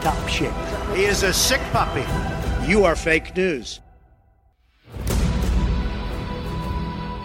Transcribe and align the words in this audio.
top 0.00 0.28
shape. 0.28 0.52
He 0.94 1.04
is 1.04 1.24
a 1.24 1.32
sick 1.32 1.60
puppy. 1.72 2.04
You 2.66 2.84
are 2.84 2.96
fake 2.96 3.36
news. 3.36 3.80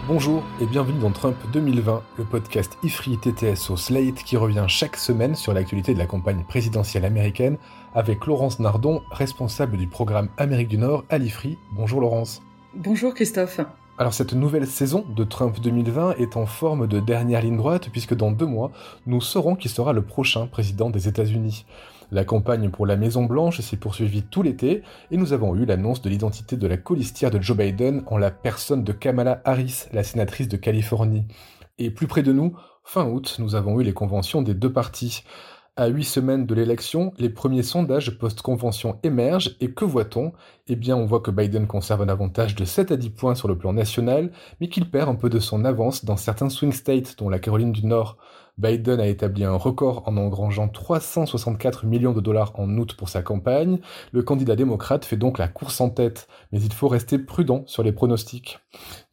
Bonjour 0.06 0.42
et 0.60 0.66
bienvenue 0.66 0.98
dans 0.98 1.12
Trump 1.12 1.36
2020, 1.52 2.02
le 2.18 2.24
podcast 2.24 2.76
IFRI 2.82 3.16
TTS 3.18 3.74
Slate 3.74 4.22
qui 4.22 4.36
revient 4.36 4.66
chaque 4.68 4.96
semaine 4.96 5.34
sur 5.34 5.54
l'actualité 5.54 5.94
de 5.94 5.98
la 5.98 6.06
campagne 6.06 6.44
présidentielle 6.46 7.06
américaine 7.06 7.56
avec 7.94 8.26
Laurence 8.26 8.58
Nardon, 8.58 9.00
responsable 9.10 9.78
du 9.78 9.86
programme 9.86 10.28
Amérique 10.36 10.68
du 10.68 10.76
Nord 10.76 11.04
à 11.08 11.16
l'IFRI. 11.16 11.56
Bonjour 11.72 12.02
Laurence. 12.02 12.42
Bonjour 12.74 13.14
Christophe. 13.14 13.60
Alors 13.96 14.12
cette 14.12 14.34
nouvelle 14.34 14.66
saison 14.66 15.06
de 15.08 15.22
Trump 15.22 15.60
2020 15.60 16.16
est 16.16 16.36
en 16.36 16.46
forme 16.46 16.88
de 16.88 16.98
dernière 16.98 17.40
ligne 17.40 17.56
droite 17.56 17.88
puisque 17.90 18.14
dans 18.14 18.32
deux 18.32 18.46
mois, 18.46 18.72
nous 19.06 19.20
saurons 19.20 19.54
qui 19.54 19.68
sera 19.68 19.92
le 19.92 20.02
prochain 20.02 20.48
président 20.48 20.90
des 20.90 21.06
États-Unis. 21.06 21.64
La 22.10 22.24
campagne 22.24 22.70
pour 22.70 22.86
la 22.86 22.96
Maison 22.96 23.24
Blanche 23.24 23.60
s'est 23.60 23.76
poursuivie 23.76 24.22
tout 24.22 24.42
l'été 24.42 24.82
et 25.10 25.16
nous 25.16 25.32
avons 25.32 25.54
eu 25.56 25.64
l'annonce 25.64 26.02
de 26.02 26.10
l'identité 26.10 26.56
de 26.56 26.66
la 26.66 26.76
colistière 26.76 27.30
de 27.30 27.40
Joe 27.40 27.56
Biden 27.56 28.02
en 28.06 28.18
la 28.18 28.30
personne 28.30 28.84
de 28.84 28.92
Kamala 28.92 29.40
Harris, 29.44 29.86
la 29.92 30.04
sénatrice 30.04 30.48
de 30.48 30.56
Californie. 30.56 31.24
Et 31.78 31.90
plus 31.90 32.06
près 32.06 32.22
de 32.22 32.32
nous, 32.32 32.56
fin 32.84 33.06
août, 33.06 33.36
nous 33.38 33.54
avons 33.54 33.80
eu 33.80 33.84
les 33.84 33.92
conventions 33.92 34.42
des 34.42 34.54
deux 34.54 34.72
partis. 34.72 35.24
À 35.76 35.88
huit 35.88 36.04
semaines 36.04 36.46
de 36.46 36.54
l'élection, 36.54 37.12
les 37.18 37.30
premiers 37.30 37.64
sondages 37.64 38.16
post-convention 38.16 39.00
émergent 39.02 39.56
et 39.58 39.72
que 39.72 39.84
voit-on? 39.84 40.30
Eh 40.68 40.76
bien, 40.76 40.96
on 40.96 41.04
voit 41.04 41.18
que 41.18 41.32
Biden 41.32 41.66
conserve 41.66 42.02
un 42.02 42.08
avantage 42.08 42.54
de 42.54 42.64
7 42.64 42.92
à 42.92 42.96
10 42.96 43.10
points 43.10 43.34
sur 43.34 43.48
le 43.48 43.58
plan 43.58 43.72
national, 43.72 44.30
mais 44.60 44.68
qu'il 44.68 44.88
perd 44.88 45.08
un 45.08 45.16
peu 45.16 45.28
de 45.28 45.40
son 45.40 45.64
avance 45.64 46.04
dans 46.04 46.16
certains 46.16 46.48
swing 46.48 46.70
states, 46.70 47.18
dont 47.18 47.28
la 47.28 47.40
Caroline 47.40 47.72
du 47.72 47.86
Nord. 47.86 48.18
Biden 48.56 49.00
a 49.00 49.08
établi 49.08 49.42
un 49.42 49.56
record 49.56 50.04
en 50.06 50.16
engrangeant 50.16 50.68
364 50.68 51.86
millions 51.86 52.12
de 52.12 52.20
dollars 52.20 52.52
en 52.54 52.78
août 52.78 52.94
pour 52.96 53.08
sa 53.08 53.22
campagne. 53.22 53.80
Le 54.12 54.22
candidat 54.22 54.54
démocrate 54.54 55.04
fait 55.04 55.16
donc 55.16 55.38
la 55.38 55.48
course 55.48 55.80
en 55.80 55.90
tête, 55.90 56.28
mais 56.52 56.60
il 56.60 56.72
faut 56.72 56.86
rester 56.86 57.18
prudent 57.18 57.64
sur 57.66 57.82
les 57.82 57.90
pronostics. 57.90 58.60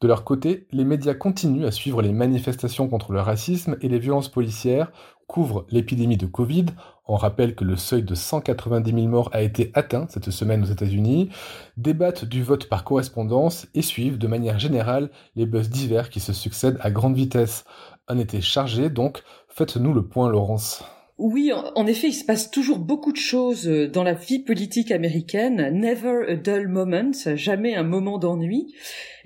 De 0.00 0.06
leur 0.06 0.22
côté, 0.22 0.68
les 0.70 0.84
médias 0.84 1.14
continuent 1.14 1.66
à 1.66 1.72
suivre 1.72 2.02
les 2.02 2.12
manifestations 2.12 2.88
contre 2.88 3.10
le 3.10 3.20
racisme 3.20 3.76
et 3.80 3.88
les 3.88 3.98
violences 3.98 4.28
policières, 4.28 4.92
couvrent 5.32 5.64
l'épidémie 5.70 6.18
de 6.18 6.26
Covid. 6.26 6.66
On 7.08 7.16
rappelle 7.16 7.54
que 7.54 7.64
le 7.64 7.76
seuil 7.76 8.02
de 8.02 8.14
190 8.14 8.92
000 8.92 9.06
morts 9.08 9.30
a 9.32 9.40
été 9.40 9.72
atteint 9.72 10.06
cette 10.10 10.30
semaine 10.30 10.62
aux 10.62 10.66
États-Unis, 10.66 11.30
débattent 11.78 12.26
du 12.26 12.42
vote 12.42 12.68
par 12.68 12.84
correspondance 12.84 13.66
et 13.74 13.80
suivent 13.80 14.18
de 14.18 14.26
manière 14.26 14.58
générale 14.58 15.10
les 15.34 15.46
buzz 15.46 15.70
divers 15.70 16.10
qui 16.10 16.20
se 16.20 16.34
succèdent 16.34 16.78
à 16.82 16.90
grande 16.90 17.16
vitesse. 17.16 17.64
Un 18.08 18.18
été 18.18 18.42
chargé, 18.42 18.90
donc 18.90 19.22
faites-nous 19.48 19.94
le 19.94 20.06
point, 20.06 20.28
Laurence. 20.28 20.84
Oui, 21.18 21.52
en 21.52 21.86
effet, 21.86 22.08
il 22.08 22.14
se 22.14 22.24
passe 22.24 22.50
toujours 22.50 22.78
beaucoup 22.78 23.12
de 23.12 23.18
choses 23.18 23.68
euh, 23.68 23.86
dans 23.86 24.02
la 24.02 24.14
vie 24.14 24.38
politique 24.38 24.90
américaine. 24.90 25.68
Never 25.70 26.32
a 26.32 26.36
dull 26.36 26.68
moment, 26.68 27.12
jamais 27.34 27.74
un 27.74 27.82
moment 27.82 28.16
d'ennui. 28.16 28.74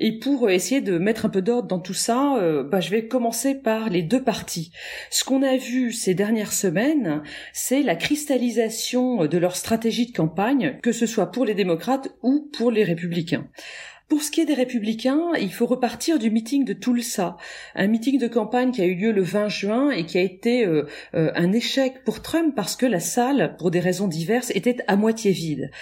Et 0.01 0.19
pour 0.19 0.47
euh, 0.47 0.51
essayer 0.51 0.81
de 0.81 0.99
mettre 0.99 1.27
un 1.27 1.29
peu 1.29 1.43
d'ordre 1.43 1.69
dans 1.69 1.79
tout 1.79 1.95
ça, 1.95 2.39
euh, 2.39 2.65
bah, 2.65 2.81
je 2.81 2.91
vais 2.91 3.07
commencer 3.07 3.55
par 3.55 3.89
les 3.89 4.03
deux 4.03 4.23
parties. 4.23 4.73
Ce 5.11 5.23
qu'on 5.23 5.43
a 5.43 5.57
vu 5.57 5.93
ces 5.93 6.15
dernières 6.15 6.53
semaines, 6.53 7.23
c'est 7.53 7.83
la 7.83 7.95
cristallisation 7.95 9.27
de 9.27 9.39
leur 9.39 9.55
stratégie 9.55 10.11
de 10.11 10.17
campagne, 10.17 10.81
que 10.83 10.93
ce 10.93 11.07
soit 11.07 11.31
pour 11.31 11.45
les 11.45 11.55
démocrates 11.55 12.09
ou 12.21 12.51
pour 12.53 12.73
les 12.73 12.83
républicains. 12.83 13.47
Pour 14.09 14.23
ce 14.23 14.31
qui 14.31 14.41
est 14.41 14.47
des 14.47 14.55
républicains, 14.55 15.33
il 15.41 15.53
faut 15.53 15.67
repartir 15.67 16.21
du 16.21 16.31
meeting 16.31 16.65
de 16.65 16.73
Tulsa, 16.73 17.37
un 17.75 17.89
meeting 17.89 18.21
de 18.21 18.29
campagne 18.29 18.71
qui 18.71 18.81
a 18.81 18.85
eu 18.85 18.95
lieu 18.95 19.11
le 19.11 19.23
20 19.23 19.49
juin 19.49 19.91
et 19.91 20.07
qui 20.07 20.17
a 20.17 20.23
été 20.23 20.65
euh, 20.65 20.87
euh, 21.15 21.33
un 21.35 21.53
échec 21.53 22.05
pour 22.05 22.23
Trump 22.23 22.55
parce 22.55 22.77
que 22.77 22.87
la 22.87 23.01
salle, 23.01 23.57
pour 23.59 23.73
des 23.73 23.81
raisons 23.81 24.07
diverses, 24.07 24.53
était 24.55 24.77
à 24.87 24.95
moitié 24.95 25.33
vide. 25.33 25.73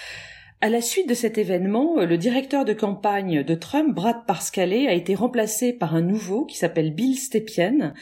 À 0.59 0.69
la 0.69 0.81
suite 0.81 1.07
de 1.07 1.13
cet 1.13 1.37
événement, 1.37 1.99
euh, 1.99 2.07
le 2.07 2.17
directeur 2.17 2.65
de 2.65 2.73
campagne 2.73 3.43
de 3.43 3.53
Trump, 3.53 3.93
Brad 3.93 4.25
Parscale, 4.25 4.87
a 4.87 4.93
été 4.93 5.13
remplacé 5.13 5.71
par 5.71 5.93
un 5.93 6.01
nouveau 6.01 6.45
qui 6.45 6.57
s'appelle 6.57 6.95
Bill 6.95 7.19
Stepien. 7.19 7.93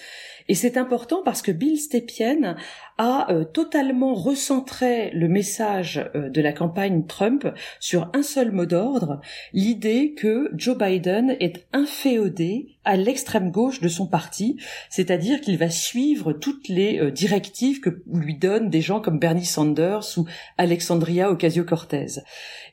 Et 0.48 0.56
c'est 0.56 0.78
important 0.78 1.22
parce 1.26 1.42
que 1.42 1.52
Bill 1.52 1.78
Stepien 1.78 2.56
a 2.98 3.32
euh, 3.32 3.44
totalement 3.44 4.14
recentré 4.14 5.12
le 5.12 5.28
message 5.28 6.10
euh, 6.16 6.30
de 6.30 6.42
la 6.42 6.54
campagne 6.54 7.06
Trump 7.06 7.48
sur 7.80 8.10
un 8.14 8.24
seul 8.24 8.52
mot 8.52 8.66
d'ordre, 8.66 9.22
l'idée 9.54 10.14
que 10.14 10.52
Joe 10.56 10.78
Biden 10.78 11.36
est 11.40 11.66
inféodé 11.74 12.74
à 12.86 12.98
l'extrême 12.98 13.52
gauche 13.52 13.80
de 13.80 13.88
son 13.88 14.08
parti, 14.08 14.58
c'est-à-dire 14.90 15.40
qu'il 15.42 15.58
va 15.58 15.70
suivre 15.70 16.34
toutes 16.34 16.68
les 16.68 17.00
euh, 17.00 17.12
directives 17.12 17.80
que 17.80 18.02
lui 18.12 18.36
donnent 18.36 18.70
des 18.70 18.82
gens 18.82 19.00
comme 19.00 19.20
Bernie 19.20 19.46
Sanders 19.46 20.18
ou 20.18 20.26
Alexandria 20.58 21.32
Ocasio-Cortez. 21.32 22.22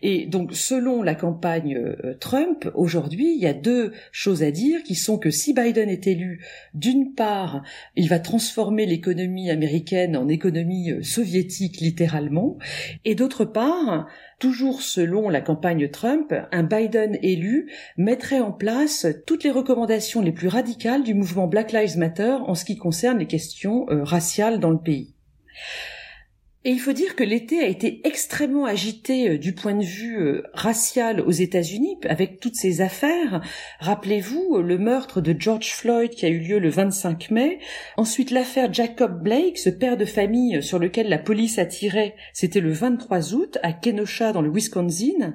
Et 0.02 0.26
donc, 0.26 0.54
selon 0.54 1.02
la 1.02 1.14
campagne 1.14 1.76
euh, 1.76 2.16
Trump, 2.19 2.69
aujourd'hui, 2.75 3.34
il 3.34 3.41
y 3.41 3.47
a 3.47 3.52
deux 3.52 3.92
choses 4.10 4.42
à 4.42 4.50
dire 4.50 4.82
qui 4.82 4.94
sont 4.94 5.19
que 5.19 5.31
si 5.31 5.52
Biden 5.52 5.88
est 5.88 6.06
élu, 6.06 6.44
d'une 6.75 7.14
part, 7.14 7.62
il 7.97 8.08
va 8.08 8.19
transformer 8.19 8.87
l'économie 8.87 9.50
américaine 9.50 10.09
en 10.16 10.28
économie 10.28 10.93
euh, 10.93 11.03
soviétique 11.03 11.81
littéralement, 11.81 12.59
et 13.04 13.15
d'autre 13.15 13.44
part, 13.44 14.09
toujours 14.38 14.82
selon 14.82 15.28
la 15.28 15.41
campagne 15.41 15.88
Trump, 15.88 16.34
un 16.53 16.62
Biden 16.62 17.19
élu 17.22 17.71
mettrait 17.97 18.41
en 18.41 18.53
place 18.53 19.06
toutes 19.26 19.44
les 19.44 19.50
recommandations 19.50 20.22
les 20.22 20.32
plus 20.32 20.49
radicales 20.49 21.03
du 21.03 21.15
mouvement 21.15 21.47
Black 21.47 21.72
Lives 21.72 21.99
Matter 21.99 22.37
en 22.47 22.54
ce 22.54 22.65
qui 22.65 22.76
concerne 22.76 23.19
les 23.19 23.26
questions 23.26 23.87
euh, 23.91 24.04
raciales 24.04 24.60
dans 24.60 24.70
le 24.70 24.81
pays. 24.81 25.15
Et 26.62 26.72
il 26.72 26.78
faut 26.78 26.93
dire 26.93 27.16
que 27.16 27.25
l'été 27.25 27.60
a 27.60 27.66
été 27.66 28.06
extrêmement 28.06 28.66
agité 28.66 29.31
euh, 29.31 29.38
du 29.38 29.54
point 29.54 29.72
de 29.72 29.82
vue 29.82 30.21
euh, 30.21 30.43
racial 30.53 31.22
aux 31.22 31.31
États-Unis 31.31 31.97
avec 32.06 32.38
toutes 32.38 32.54
ces 32.54 32.82
affaires. 32.82 33.41
Rappelez-vous 33.78 34.56
euh, 34.56 34.62
le 34.62 34.76
meurtre 34.76 35.22
de 35.22 35.34
George 35.38 35.72
Floyd 35.72 36.10
qui 36.10 36.26
a 36.26 36.28
eu 36.28 36.38
lieu 36.38 36.59
le 36.59 36.69
25 36.69 37.31
mai. 37.31 37.60
Ensuite 37.97 38.31
l'affaire 38.31 38.70
Jacob 38.75 39.22
Blake, 39.22 39.56
ce 39.56 39.70
père 39.70 39.97
de 39.97 40.04
famille 40.04 40.62
sur 40.62 40.78
lequel 40.78 41.09
la 41.09 41.16
police 41.16 41.59
a 41.59 41.65
tiré, 41.65 42.15
c'était 42.34 42.60
le 42.60 42.72
23 42.72 43.32
août 43.34 43.56
à 43.62 43.72
Kenosha 43.72 44.32
dans 44.32 44.43
le 44.43 44.50
Wisconsin. 44.50 45.32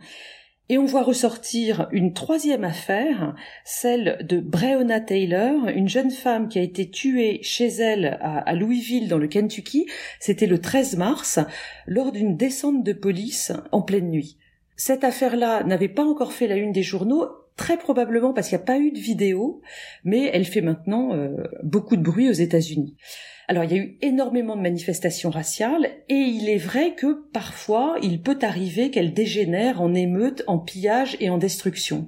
Et 0.67 0.79
on 0.79 0.85
voit 0.85 1.03
ressortir 1.03 1.87
une 1.91 2.13
troisième 2.13 2.63
affaire, 2.63 3.35
celle 3.63 4.17
de 4.27 4.39
Breonna 4.39 4.99
Taylor, 4.99 5.67
une 5.67 5.87
jeune 5.87 6.09
femme 6.09 6.47
qui 6.47 6.57
a 6.57 6.63
été 6.63 6.89
tuée 6.89 7.39
chez 7.43 7.67
elle 7.67 8.17
à, 8.19 8.51
Louisville 8.55 9.07
dans 9.07 9.19
le 9.19 9.27
Kentucky. 9.27 9.85
C'était 10.19 10.47
le 10.47 10.59
13 10.59 10.97
mars, 10.97 11.39
lors 11.85 12.11
d'une 12.11 12.35
descente 12.35 12.83
de 12.83 12.93
police 12.93 13.53
en 13.71 13.83
pleine 13.83 14.09
nuit. 14.09 14.37
Cette 14.75 15.03
affaire-là 15.03 15.63
n'avait 15.63 15.87
pas 15.87 16.03
encore 16.03 16.33
fait 16.33 16.47
la 16.47 16.55
une 16.55 16.71
des 16.71 16.83
journaux, 16.83 17.27
très 17.57 17.77
probablement 17.77 18.33
parce 18.33 18.49
qu'il 18.49 18.57
n'y 18.57 18.63
a 18.63 18.65
pas 18.65 18.79
eu 18.79 18.91
de 18.91 18.99
vidéo, 18.99 19.61
mais 20.03 20.31
elle 20.33 20.45
fait 20.45 20.61
maintenant 20.61 21.13
euh, 21.13 21.43
beaucoup 21.63 21.95
de 21.95 22.01
bruit 22.01 22.27
aux 22.27 22.33
États-Unis. 22.33 22.97
Alors 23.47 23.63
il 23.63 23.71
y 23.71 23.75
a 23.75 23.81
eu 23.81 23.97
énormément 24.01 24.55
de 24.55 24.61
manifestations 24.61 25.29
raciales 25.29 25.91
et 26.09 26.15
il 26.15 26.49
est 26.49 26.57
vrai 26.57 26.95
que 26.95 27.27
parfois 27.31 27.97
il 28.01 28.21
peut 28.21 28.39
arriver 28.41 28.91
qu'elles 28.91 29.13
dégénèrent 29.13 29.81
en 29.81 29.93
émeutes, 29.93 30.43
en 30.47 30.57
pillage 30.57 31.17
et 31.19 31.29
en 31.29 31.37
destruction. 31.37 32.07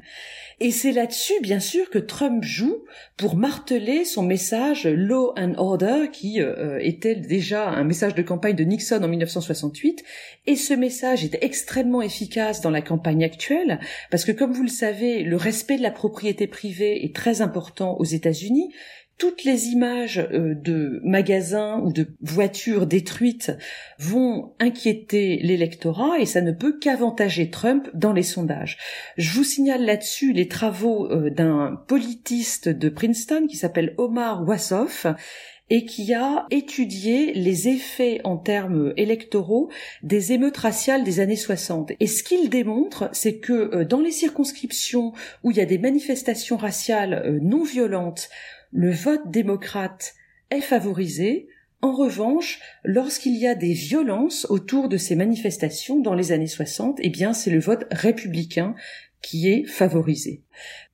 Et 0.60 0.72
c'est 0.72 0.92
là-dessus, 0.92 1.40
bien 1.42 1.60
sûr, 1.60 1.88
que 1.92 2.00
Trump 2.00 2.44
joue 2.44 2.84
pour 3.16 3.36
marteler 3.36 4.06
son 4.06 4.24
message 4.24 4.88
Law 4.88 5.34
and 5.38 5.54
Order, 5.58 6.10
qui 6.12 6.42
euh, 6.42 6.80
était 6.82 7.14
déjà 7.14 7.70
un 7.70 7.84
message 7.84 8.16
de 8.16 8.24
campagne 8.24 8.56
de 8.56 8.64
Nixon 8.64 9.04
en 9.04 9.08
1968. 9.08 10.04
Et 10.48 10.56
ce 10.56 10.74
message 10.74 11.24
est 11.24 11.38
extrêmement 11.44 12.02
efficace 12.02 12.62
dans 12.62 12.72
la 12.72 12.82
campagne 12.82 13.24
actuelle, 13.24 13.80
parce 14.10 14.26
que 14.26 14.32
comme 14.32 14.52
vous 14.52 14.64
le 14.64 14.68
savez, 14.68 15.22
le 15.22 15.36
respect 15.36 15.78
de 15.78 15.84
la 15.84 15.92
propriété 15.92 16.48
privée 16.48 17.06
est 17.06 17.16
très 17.16 17.42
important 17.42 17.96
aux 18.00 18.06
États-Unis 18.06 18.74
toutes 19.18 19.44
les 19.44 19.68
images 19.70 20.20
euh, 20.20 20.54
de 20.54 21.02
magasins 21.04 21.80
ou 21.84 21.92
de 21.92 22.08
voitures 22.22 22.86
détruites 22.86 23.52
vont 23.98 24.54
inquiéter 24.60 25.40
l'électorat 25.42 26.20
et 26.20 26.26
ça 26.26 26.42
ne 26.42 26.52
peut 26.52 26.78
qu'avantager 26.78 27.50
Trump 27.50 27.90
dans 27.94 28.14
les 28.14 28.24
sondages. 28.24 28.78
Je 29.18 29.32
vous 29.32 29.44
signale 29.44 29.86
là-dessus 29.86 30.34
les 30.34 30.48
travaux 30.48 31.12
euh, 31.12 31.30
d'un 31.30 31.82
politiste 31.88 32.70
de 32.70 32.90
Princeton 32.90 33.48
qui 33.48 33.58
s'appelle 33.58 33.96
Omar 33.98 34.48
Wassoff 34.48 35.08
et 35.70 35.84
qui 35.84 36.14
a 36.14 36.46
étudié 36.50 37.34
les 37.34 37.68
effets 37.68 38.22
en 38.24 38.38
termes 38.38 38.94
électoraux 38.96 39.70
des 40.02 40.32
émeutes 40.32 40.56
raciales 40.56 41.04
des 41.04 41.20
années 41.20 41.36
60. 41.36 41.92
Et 42.00 42.08
ce 42.08 42.24
qu'il 42.24 42.50
démontre, 42.50 43.10
c'est 43.12 43.40
que 43.40 43.76
euh, 43.76 43.84
dans 43.84 44.00
les 44.00 44.12
circonscriptions 44.12 45.12
où 45.44 45.52
il 45.52 45.58
y 45.58 45.62
a 45.62 45.66
des 45.66 45.80
manifestations 45.80 46.56
raciales 46.56 47.40
non 47.42 47.64
violentes, 47.64 48.30
le 48.72 48.92
vote 48.92 49.30
démocrate 49.32 50.14
est 50.50 50.62
favorisé, 50.62 51.48
en 51.82 51.94
revanche, 51.94 52.60
lorsqu'il 52.84 53.36
y 53.36 53.46
a 53.48 53.54
des 53.54 53.74
violences 53.74 54.48
autour 54.50 54.90
de 54.90 54.98
ces 54.98 55.16
manifestations 55.16 56.00
dans 56.00 56.16
les 56.16 56.32
années 56.32 56.48
60, 56.48 57.00
eh 57.02 57.10
bien, 57.10 57.34
c'est 57.34 57.52
le 57.52 57.60
vote 57.60 57.86
républicain 57.92 58.74
qui 59.22 59.48
est 59.48 59.66
favorisé. 59.66 60.44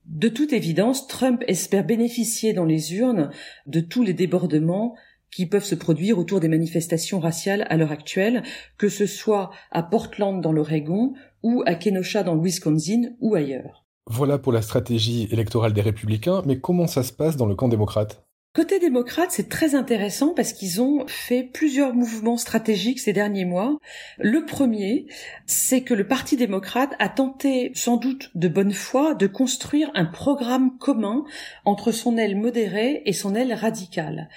De 0.04 0.28
toute 0.28 0.52
évidence, 0.52 1.06
Trump 1.06 1.42
espère 1.48 1.84
bénéficier 1.84 2.52
dans 2.52 2.66
les 2.66 2.94
urnes 2.94 3.30
de 3.66 3.80
tous 3.80 4.02
les 4.02 4.12
débordements 4.12 4.94
qui 5.30 5.46
peuvent 5.46 5.64
se 5.64 5.74
produire 5.74 6.18
autour 6.18 6.40
des 6.40 6.48
manifestations 6.48 7.18
raciales 7.18 7.66
à 7.70 7.76
l'heure 7.76 7.90
actuelle, 7.90 8.42
que 8.76 8.88
ce 8.88 9.06
soit 9.06 9.50
à 9.70 9.82
Portland 9.82 10.40
dans 10.40 10.52
l'Oregon 10.52 11.14
ou 11.42 11.62
à 11.66 11.74
Kenosha 11.74 12.22
dans 12.22 12.34
le 12.34 12.42
Wisconsin 12.42 13.14
ou 13.20 13.34
ailleurs. 13.34 13.83
Voilà 14.06 14.38
pour 14.38 14.52
la 14.52 14.60
stratégie 14.60 15.28
électorale 15.30 15.72
des 15.72 15.80
républicains, 15.80 16.42
mais 16.44 16.60
comment 16.60 16.86
ça 16.86 17.02
se 17.02 17.12
passe 17.12 17.36
dans 17.36 17.46
le 17.46 17.54
camp 17.54 17.68
démocrate? 17.68 18.22
Côté 18.54 18.78
démocrate, 18.78 19.32
c'est 19.32 19.48
très 19.48 19.74
intéressant 19.74 20.32
parce 20.32 20.52
qu'ils 20.52 20.80
ont 20.80 21.06
fait 21.08 21.42
plusieurs 21.42 21.92
mouvements 21.92 22.36
stratégiques 22.36 23.00
ces 23.00 23.12
derniers 23.12 23.44
mois. 23.44 23.78
Le 24.18 24.44
premier, 24.44 25.06
c'est 25.44 25.80
que 25.80 25.92
le 25.92 26.06
Parti 26.06 26.36
démocrate 26.36 26.94
a 27.00 27.08
tenté, 27.08 27.72
sans 27.74 27.96
doute 27.96 28.30
de 28.36 28.46
bonne 28.46 28.70
foi, 28.70 29.14
de 29.14 29.26
construire 29.26 29.90
un 29.94 30.04
programme 30.04 30.78
commun 30.78 31.24
entre 31.64 31.90
son 31.90 32.16
aile 32.16 32.36
modérée 32.36 33.02
et 33.06 33.12
son 33.12 33.34
aile 33.34 33.54
radicale. 33.54 34.28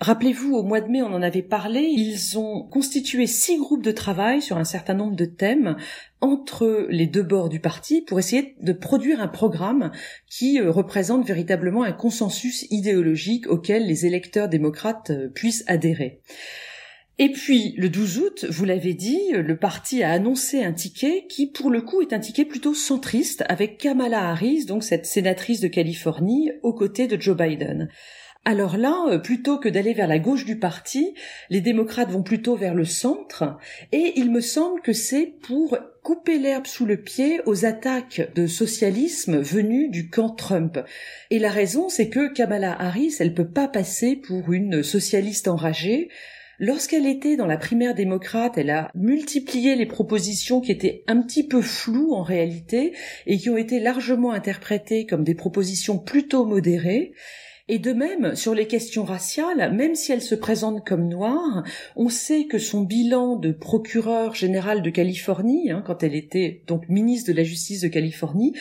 Rappelez-vous, 0.00 0.54
au 0.54 0.62
mois 0.62 0.80
de 0.80 0.88
mai, 0.88 1.02
on 1.02 1.12
en 1.12 1.22
avait 1.22 1.42
parlé, 1.42 1.80
ils 1.80 2.38
ont 2.38 2.62
constitué 2.62 3.26
six 3.26 3.58
groupes 3.58 3.82
de 3.82 3.90
travail 3.90 4.40
sur 4.40 4.56
un 4.56 4.64
certain 4.64 4.94
nombre 4.94 5.16
de 5.16 5.24
thèmes 5.24 5.76
entre 6.20 6.86
les 6.88 7.06
deux 7.06 7.22
bords 7.22 7.48
du 7.48 7.60
parti 7.60 8.00
pour 8.00 8.18
essayer 8.18 8.56
de 8.60 8.72
produire 8.72 9.20
un 9.20 9.28
programme 9.28 9.92
qui 10.28 10.60
euh, 10.60 10.70
représente 10.70 11.26
véritablement 11.26 11.82
un 11.82 11.92
consensus 11.92 12.66
idéologique 12.70 13.46
auquel 13.46 13.86
les 13.86 14.06
électeurs 14.06 14.48
démocrates 14.48 15.10
euh, 15.10 15.28
puissent 15.28 15.64
adhérer. 15.66 16.20
Et 17.18 17.30
puis, 17.30 17.74
le 17.76 17.88
12 17.88 18.18
août, 18.18 18.46
vous 18.50 18.64
l'avez 18.64 18.92
dit, 18.92 19.20
le 19.32 19.56
parti 19.56 20.02
a 20.02 20.10
annoncé 20.10 20.64
un 20.64 20.72
ticket 20.72 21.26
qui, 21.28 21.46
pour 21.46 21.70
le 21.70 21.80
coup, 21.80 22.02
est 22.02 22.12
un 22.12 22.18
ticket 22.18 22.44
plutôt 22.44 22.74
centriste, 22.74 23.44
avec 23.48 23.78
Kamala 23.78 24.30
Harris, 24.30 24.64
donc 24.64 24.82
cette 24.82 25.06
sénatrice 25.06 25.60
de 25.60 25.68
Californie, 25.68 26.50
aux 26.62 26.72
côtés 26.72 27.06
de 27.06 27.20
Joe 27.20 27.36
Biden. 27.36 27.88
Alors 28.44 28.76
là, 28.76 29.06
euh, 29.08 29.18
plutôt 29.18 29.58
que 29.58 29.68
d'aller 29.68 29.94
vers 29.94 30.08
la 30.08 30.18
gauche 30.18 30.44
du 30.44 30.58
parti, 30.58 31.14
les 31.50 31.60
démocrates 31.60 32.10
vont 32.10 32.24
plutôt 32.24 32.56
vers 32.56 32.74
le 32.74 32.84
centre, 32.84 33.58
et 33.92 34.14
il 34.16 34.32
me 34.32 34.40
semble 34.40 34.82
que 34.82 34.92
c'est 34.92 35.26
pour 35.42 35.78
couper 36.04 36.38
l'herbe 36.38 36.66
sous 36.66 36.84
le 36.84 36.98
pied 36.98 37.40
aux 37.46 37.64
attaques 37.64 38.28
de 38.34 38.46
socialisme 38.46 39.40
venues 39.40 39.88
du 39.88 40.10
camp 40.10 40.28
Trump. 40.28 40.78
Et 41.30 41.38
la 41.38 41.50
raison, 41.50 41.88
c'est 41.88 42.10
que 42.10 42.30
Kamala 42.32 42.78
Harris, 42.78 43.16
elle 43.20 43.32
peut 43.32 43.48
pas 43.48 43.68
passer 43.68 44.14
pour 44.14 44.52
une 44.52 44.82
socialiste 44.84 45.48
enragée, 45.48 46.10
Lorsqu'elle 46.60 47.06
était 47.06 47.34
dans 47.34 47.46
la 47.46 47.56
primaire 47.56 47.94
démocrate, 47.94 48.58
elle 48.58 48.70
a 48.70 48.88
multiplié 48.94 49.74
les 49.74 49.86
propositions 49.86 50.60
qui 50.60 50.70
étaient 50.70 51.02
un 51.08 51.20
petit 51.20 51.46
peu 51.46 51.60
floues 51.60 52.14
en 52.14 52.22
réalité 52.22 52.92
et 53.26 53.38
qui 53.38 53.50
ont 53.50 53.56
été 53.56 53.80
largement 53.80 54.30
interprétées 54.30 55.04
comme 55.04 55.24
des 55.24 55.34
propositions 55.34 55.98
plutôt 55.98 56.44
modérées. 56.44 57.12
Et 57.66 57.78
de 57.78 57.94
même, 57.94 58.36
sur 58.36 58.54
les 58.54 58.66
questions 58.66 59.04
raciales, 59.04 59.74
même 59.74 59.94
si 59.94 60.12
elle 60.12 60.20
se 60.20 60.34
présente 60.34 60.86
comme 60.86 61.08
noire, 61.08 61.64
on 61.96 62.10
sait 62.10 62.44
que 62.44 62.58
son 62.58 62.82
bilan 62.82 63.36
de 63.36 63.52
procureur 63.52 64.34
général 64.34 64.82
de 64.82 64.90
Californie, 64.90 65.70
hein, 65.70 65.82
quand 65.86 66.02
elle 66.02 66.14
était 66.14 66.62
donc 66.66 66.90
ministre 66.90 67.32
de 67.32 67.36
la 67.36 67.42
Justice 67.42 67.80
de 67.80 67.88
Californie, 67.88 68.52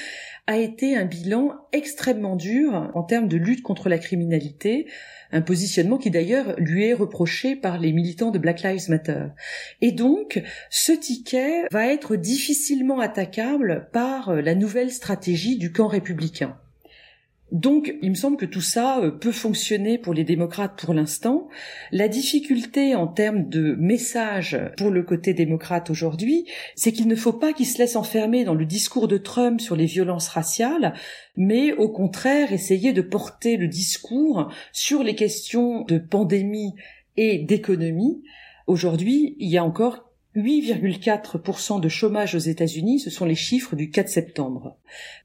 a 0.48 0.58
été 0.58 0.96
un 0.96 1.04
bilan 1.04 1.52
extrêmement 1.74 2.38
dur 2.38 2.92
en 2.94 3.04
termes 3.04 3.28
de 3.28 3.36
lutte 3.36 3.62
contre 3.62 3.90
la 3.90 3.98
criminalité, 3.98 4.88
un 5.34 5.42
positionnement 5.42 5.98
qui 5.98 6.10
d'ailleurs 6.10 6.56
lui 6.58 6.86
est 6.86 6.94
reproché 6.94 7.58
par 7.58 7.80
les 7.80 7.92
militants 7.92 8.32
de 8.32 8.40
Black 8.40 8.64
Lives 8.64 8.90
Matter. 8.90 9.26
Et 9.82 9.92
donc, 9.92 10.42
ce 10.70 10.94
ticket 10.94 11.64
va 11.72 11.88
être 11.88 12.16
difficilement 12.16 13.02
attaquable 13.02 13.90
par 13.92 14.34
la 14.34 14.56
nouvelle 14.56 14.92
stratégie 14.92 15.58
du 15.58 15.74
camp 15.74 15.88
républicain. 15.88 16.58
Donc, 17.54 17.94
il 18.02 18.10
me 18.10 18.16
semble 18.16 18.36
que 18.36 18.48
tout 18.48 18.62
ça 18.62 19.00
euh, 19.00 19.12
peut 19.12 19.32
fonctionner 19.32 20.00
pour 20.00 20.16
les 20.16 20.24
démocrates 20.24 20.76
pour 20.76 20.96
l'instant. 20.96 21.50
La 21.92 22.08
difficulté 22.08 22.96
en 22.96 23.06
termes 23.06 23.48
de 23.48 23.76
message 23.76 24.60
pour 24.76 24.90
le 24.90 25.04
côté 25.04 25.36
démocrate 25.36 25.92
aujourd'hui, 25.92 26.48
c'est 26.76 26.92
qu'il 26.92 27.08
ne 27.08 27.16
faut 27.16 27.32
pas 27.32 27.54
qu'ils 27.54 27.68
se 27.68 27.78
laissent 27.78 27.96
enfermer 27.96 28.44
dans 28.44 28.56
le 28.56 28.66
discours 28.66 29.08
de 29.08 29.18
Trump 29.18 29.62
sur 29.62 29.76
les 29.76 29.86
violences 29.86 30.30
raciales, 30.30 30.96
mais 31.38 31.74
au 31.74 31.90
contraire 31.90 32.52
essayer 32.52 32.92
de 32.92 33.04
porter 33.04 33.56
le 33.56 33.68
discours 33.68 34.52
sur 34.72 35.04
les 35.04 35.14
questions 35.14 35.84
de 35.84 36.00
pandémie 36.00 36.74
et 37.18 37.38
d'économie. 37.38 38.24
Aujourd'hui, 38.66 39.36
il 39.38 39.50
y 39.50 39.60
a 39.60 39.64
encore 39.64 40.10
8,4% 40.35 41.80
de 41.80 41.89
chômage 41.89 42.33
aux 42.33 42.39
États-Unis, 42.39 43.00
ce 43.00 43.09
sont 43.09 43.25
les 43.25 43.35
chiffres 43.35 43.75
du 43.75 43.91
4 43.91 44.09
septembre. 44.09 44.77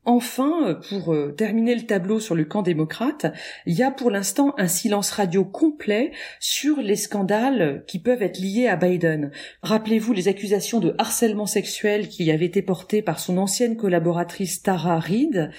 Enfin, 0.04 0.78
pour 0.88 1.14
euh, 1.14 1.32
terminer 1.32 1.74
le 1.74 1.86
tableau 1.86 2.20
sur 2.20 2.34
le 2.34 2.44
camp 2.44 2.62
démocrate, 2.62 3.26
il 3.66 3.74
y 3.74 3.82
a 3.82 3.90
pour 3.90 4.10
l'instant 4.10 4.54
un 4.58 4.68
silence 4.68 5.10
radio 5.10 5.44
complet 5.44 6.12
sur 6.40 6.80
les 6.80 6.96
scandales 6.96 7.84
qui 7.86 7.98
peuvent 7.98 8.22
être 8.22 8.38
liés 8.38 8.68
à 8.68 8.76
Biden. 8.76 9.30
Rappelez-vous 9.62 10.12
les 10.12 10.28
accusations 10.28 10.80
de 10.80 10.94
harcèlement 10.98 11.46
sexuel 11.46 12.08
qui 12.08 12.30
avaient 12.30 12.46
été 12.46 12.62
portées 12.62 13.02
par 13.02 13.18
son 13.18 13.38
ancienne 13.38 13.76
collaboratrice 13.76 14.62
Tara 14.62 14.98
Reid 14.98 15.50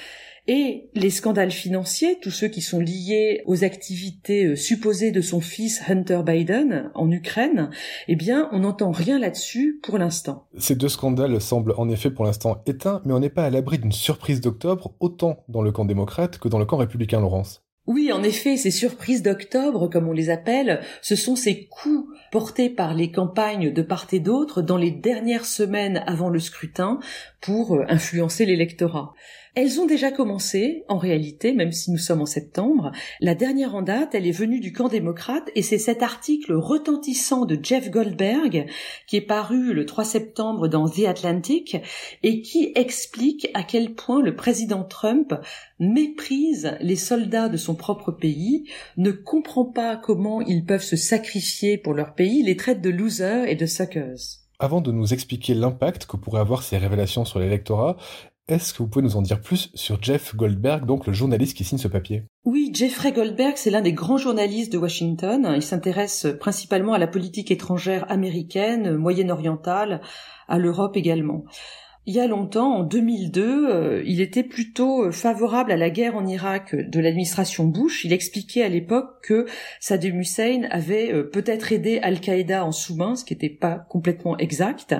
et 0.49 0.89
les 0.95 1.11
scandales 1.11 1.51
financiers, 1.51 2.17
tous 2.19 2.31
ceux 2.31 2.47
qui 2.47 2.61
sont 2.61 2.79
liés 2.79 3.43
aux 3.45 3.63
activités 3.63 4.45
euh, 4.45 4.55
supposées 4.55 5.11
de 5.11 5.21
son 5.21 5.41
fils 5.41 5.83
Hunter 5.87 6.21
Biden 6.25 6.89
en 6.95 7.11
Ukraine, 7.11 7.69
eh 8.07 8.15
bien, 8.15 8.49
on 8.51 8.61
n'entend 8.61 8.89
rien 8.89 9.19
là-dessus 9.19 9.79
pour 9.83 9.99
l'instant. 9.99 10.47
Ces 10.57 10.73
deux 10.73 10.89
scandales 10.89 11.39
semblent 11.39 11.75
en 11.77 11.87
effet 11.87 12.09
pour 12.09 12.25
l'instant 12.25 12.63
éteints, 12.65 13.03
mais 13.05 13.13
on 13.13 13.19
n'est 13.19 13.29
pas 13.29 13.45
à 13.45 13.51
l'abri 13.51 13.77
d'une 13.77 13.91
surprise 13.91 14.41
d'octobre, 14.41 14.95
autant 14.99 15.43
dans 15.49 15.61
le 15.61 15.71
camp 15.71 15.85
démocrate 15.85 16.39
que 16.39 16.47
dans 16.47 16.57
le 16.57 16.65
camp 16.65 16.77
républicain, 16.77 17.19
Laurence. 17.19 17.63
Oui, 17.85 18.11
en 18.11 18.21
effet, 18.21 18.57
ces 18.57 18.71
surprises 18.71 19.23
d'octobre, 19.23 19.87
comme 19.87 20.07
on 20.07 20.13
les 20.13 20.31
appelle, 20.31 20.81
ce 21.01 21.15
sont 21.15 21.35
ces 21.35 21.65
coups 21.65 22.07
portés 22.31 22.69
par 22.69 22.93
les 22.93 23.11
campagnes 23.11 23.71
de 23.71 23.81
part 23.81 24.07
et 24.11 24.19
d'autre 24.19 24.61
dans 24.63 24.77
les 24.77 24.91
dernières 24.91 25.45
semaines 25.45 26.03
avant 26.05 26.29
le 26.29 26.39
scrutin 26.39 26.99
pour 27.39 27.75
euh, 27.75 27.85
influencer 27.87 28.45
l'électorat. 28.45 29.13
Elles 29.55 29.79
ont 29.79 29.85
déjà 29.85 30.11
commencé, 30.11 30.83
en 30.87 30.97
réalité, 30.97 31.53
même 31.53 31.71
si 31.71 31.91
nous 31.91 31.97
sommes 31.97 32.21
en 32.21 32.25
septembre. 32.25 32.91
La 33.19 33.35
dernière 33.35 33.75
en 33.75 33.81
date, 33.81 34.13
elle 34.13 34.27
est 34.27 34.31
venue 34.31 34.59
du 34.59 34.71
camp 34.71 34.87
démocrate 34.87 35.49
et 35.55 35.61
c'est 35.61 35.79
cet 35.79 36.03
article 36.03 36.53
retentissant 36.53 37.45
de 37.45 37.57
Jeff 37.61 37.89
Goldberg 37.89 38.67
qui 39.07 39.15
est 39.17 39.21
paru 39.21 39.73
le 39.73 39.85
3 39.85 40.03
septembre 40.03 40.67
dans 40.67 40.87
The 40.87 41.05
Atlantic 41.07 41.77
et 42.23 42.41
qui 42.41 42.71
explique 42.75 43.49
à 43.53 43.63
quel 43.63 43.95
point 43.95 44.21
le 44.21 44.35
président 44.35 44.83
Trump 44.83 45.33
méprise 45.79 46.77
les 46.81 46.95
soldats 46.95 47.49
de 47.49 47.57
son 47.57 47.75
propre 47.75 48.11
pays, 48.11 48.65
ne 48.97 49.11
comprend 49.11 49.65
pas 49.65 49.95
comment 49.95 50.41
ils 50.41 50.65
peuvent 50.65 50.83
se 50.83 50.95
sacrifier 50.95 51.77
pour 51.77 51.93
leur 51.93 52.13
pays, 52.13 52.43
les 52.43 52.57
traite 52.57 52.81
de 52.81 52.89
losers 52.89 53.47
et 53.47 53.55
de 53.55 53.65
suckers. 53.65 54.39
Avant 54.61 54.81
de 54.81 54.91
nous 54.91 55.13
expliquer 55.13 55.53
l'impact 55.53 56.05
que 56.05 56.17
pourraient 56.17 56.41
avoir 56.41 56.63
ces 56.63 56.77
révélations 56.77 57.23
sur 57.23 57.39
l'électorat, 57.39 57.95
est-ce 58.49 58.73
que 58.73 58.79
vous 58.79 58.87
pouvez 58.87 59.03
nous 59.03 59.15
en 59.15 59.21
dire 59.21 59.41
plus 59.41 59.69
sur 59.75 60.01
Jeff 60.01 60.35
Goldberg, 60.35 60.85
donc 60.85 61.05
le 61.05 61.13
journaliste 61.13 61.55
qui 61.55 61.63
signe 61.63 61.77
ce 61.77 61.87
papier? 61.87 62.23
Oui, 62.45 62.71
Jeffrey 62.73 63.11
Goldberg, 63.11 63.53
c'est 63.55 63.69
l'un 63.69 63.81
des 63.81 63.93
grands 63.93 64.17
journalistes 64.17 64.73
de 64.73 64.77
Washington. 64.79 65.53
Il 65.55 65.61
s'intéresse 65.61 66.27
principalement 66.39 66.93
à 66.93 66.97
la 66.97 67.07
politique 67.07 67.51
étrangère 67.51 68.09
américaine, 68.11 68.95
moyenne-orientale, 68.95 70.01
à 70.47 70.57
l'Europe 70.57 70.97
également. 70.97 71.45
Il 72.07 72.15
y 72.15 72.19
a 72.19 72.25
longtemps, 72.25 72.77
en 72.77 72.83
2002, 72.83 73.69
euh, 73.69 74.03
il 74.03 74.19
était 74.19 74.43
plutôt 74.43 75.11
favorable 75.11 75.71
à 75.71 75.77
la 75.77 75.91
guerre 75.91 76.15
en 76.15 76.25
Irak 76.25 76.73
de 76.73 76.99
l'administration 76.99 77.65
Bush. 77.65 78.03
Il 78.03 78.13
expliquait 78.13 78.63
à 78.63 78.69
l'époque 78.69 79.21
que 79.21 79.45
Saddam 79.79 80.19
Hussein 80.19 80.63
avait 80.71 81.13
euh, 81.13 81.29
peut-être 81.29 81.71
aidé 81.71 81.99
Al-Qaïda 82.01 82.65
en 82.65 82.71
sous-main, 82.71 83.15
ce 83.15 83.25
qui 83.25 83.35
n'était 83.35 83.49
pas 83.49 83.85
complètement 83.89 84.37
exact. 84.39 84.95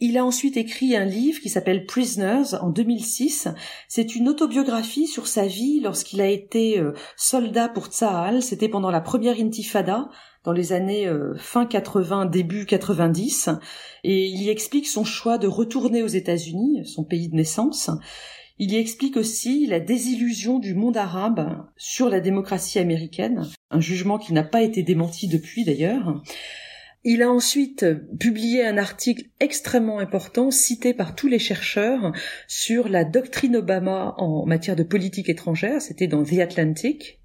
Il 0.00 0.16
a 0.16 0.24
ensuite 0.24 0.56
écrit 0.56 0.94
un 0.94 1.04
livre 1.04 1.40
qui 1.40 1.48
s'appelle 1.48 1.84
Prisoners 1.84 2.54
en 2.60 2.70
2006. 2.70 3.48
C'est 3.88 4.14
une 4.14 4.28
autobiographie 4.28 5.08
sur 5.08 5.26
sa 5.26 5.46
vie 5.46 5.80
lorsqu'il 5.80 6.20
a 6.20 6.28
été 6.28 6.78
euh, 6.78 6.92
soldat 7.16 7.68
pour 7.68 7.86
Tsahal. 7.86 8.40
C'était 8.40 8.68
pendant 8.68 8.92
la 8.92 9.00
première 9.00 9.40
intifada 9.40 10.08
dans 10.44 10.52
les 10.52 10.72
années 10.72 11.08
euh, 11.08 11.34
fin 11.36 11.66
80, 11.66 12.26
début 12.26 12.64
90. 12.64 13.50
Et 14.04 14.26
il 14.26 14.40
y 14.40 14.50
explique 14.50 14.86
son 14.86 15.02
choix 15.02 15.36
de 15.36 15.48
retourner 15.48 16.04
aux 16.04 16.06
États-Unis, 16.06 16.86
son 16.86 17.02
pays 17.02 17.28
de 17.28 17.34
naissance. 17.34 17.90
Il 18.60 18.72
y 18.72 18.76
explique 18.76 19.16
aussi 19.16 19.66
la 19.66 19.80
désillusion 19.80 20.60
du 20.60 20.74
monde 20.74 20.96
arabe 20.96 21.66
sur 21.76 22.08
la 22.08 22.20
démocratie 22.20 22.78
américaine, 22.78 23.48
un 23.70 23.80
jugement 23.80 24.18
qui 24.18 24.32
n'a 24.32 24.44
pas 24.44 24.62
été 24.62 24.84
démenti 24.84 25.26
depuis 25.26 25.64
d'ailleurs. 25.64 26.22
Il 27.04 27.22
a 27.22 27.30
ensuite 27.30 27.86
publié 28.18 28.66
un 28.66 28.76
article 28.76 29.24
extrêmement 29.40 29.98
important, 29.98 30.50
cité 30.50 30.94
par 30.94 31.14
tous 31.14 31.28
les 31.28 31.38
chercheurs, 31.38 32.12
sur 32.48 32.88
la 32.88 33.04
doctrine 33.04 33.56
Obama 33.56 34.14
en 34.18 34.44
matière 34.46 34.76
de 34.76 34.82
politique 34.82 35.28
étrangère. 35.28 35.80
C'était 35.80 36.08
dans 36.08 36.24
The 36.24 36.40
Atlantic. 36.40 37.20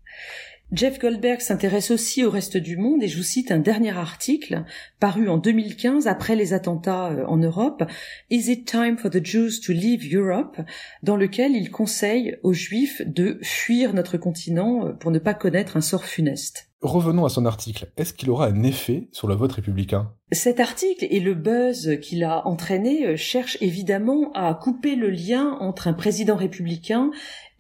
Jeff 0.74 0.98
Goldberg 0.98 1.40
s'intéresse 1.40 1.92
aussi 1.92 2.24
au 2.24 2.32
reste 2.32 2.58
du 2.58 2.78
monde 2.78 3.04
et 3.04 3.08
je 3.08 3.18
vous 3.18 3.24
cite 3.24 3.52
un 3.52 3.60
dernier 3.60 3.96
article 3.96 4.64
paru 5.00 5.30
en 5.30 5.38
2015 5.38 6.08
après 6.08 6.36
les 6.36 6.54
attentats 6.54 7.12
euh, 7.12 7.26
en 7.28 7.38
Europe, 7.38 7.84
Is 8.32 8.52
it 8.52 8.66
time 8.66 8.98
for 8.98 9.12
the 9.12 9.24
Jews 9.24 9.62
to 9.64 9.72
leave 9.72 10.12
Europe? 10.12 10.60
Dans 11.04 11.16
lequel 11.16 11.52
il 11.52 11.70
conseille 11.70 12.38
aux 12.42 12.54
Juifs 12.54 13.04
de 13.06 13.38
fuir 13.44 13.94
notre 13.94 14.18
continent 14.18 14.88
euh, 14.88 14.94
pour 14.94 15.12
ne 15.12 15.20
pas 15.20 15.36
connaître 15.36 15.78
un 15.78 15.82
sort 15.82 16.06
funeste. 16.06 16.73
Revenons 16.84 17.24
à 17.24 17.30
son 17.30 17.46
article. 17.46 17.88
Est-ce 17.96 18.14
qu'il 18.14 18.30
aura 18.30 18.48
un 18.48 18.62
effet 18.64 19.08
sur 19.14 19.30
le 19.30 19.36
vote 19.36 19.54
républicain? 19.54 20.12
Cet 20.34 20.60
article 20.60 21.08
et 21.10 21.22
le 21.22 21.34
buzz 21.34 21.98
qu'il 22.02 22.26
a 22.26 22.46
entraîné 22.46 23.06
euh, 23.06 23.16
cherchent 23.16 23.58
évidemment 23.62 24.32
à 24.34 24.54
couper 24.54 24.98
le 24.98 25.10
lien 25.10 25.58
entre 25.62 25.88
un 25.88 25.94
président 25.94 26.36
républicain 26.36 27.12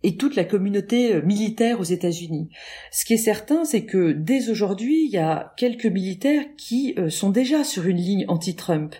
et 0.03 0.17
toute 0.17 0.35
la 0.35 0.43
communauté 0.43 1.15
euh, 1.15 1.21
militaire 1.21 1.79
aux 1.79 1.85
États-Unis. 1.85 2.49
Ce 2.91 3.05
qui 3.05 3.13
est 3.13 3.17
certain, 3.17 3.65
c'est 3.65 3.85
que 3.85 4.11
dès 4.11 4.49
aujourd'hui, 4.49 5.05
il 5.05 5.11
y 5.11 5.17
a 5.17 5.53
quelques 5.57 5.85
militaires 5.85 6.43
qui 6.57 6.93
euh, 6.97 7.09
sont 7.09 7.29
déjà 7.29 7.63
sur 7.63 7.87
une 7.87 7.97
ligne 7.97 8.25
anti-Trump. 8.27 8.95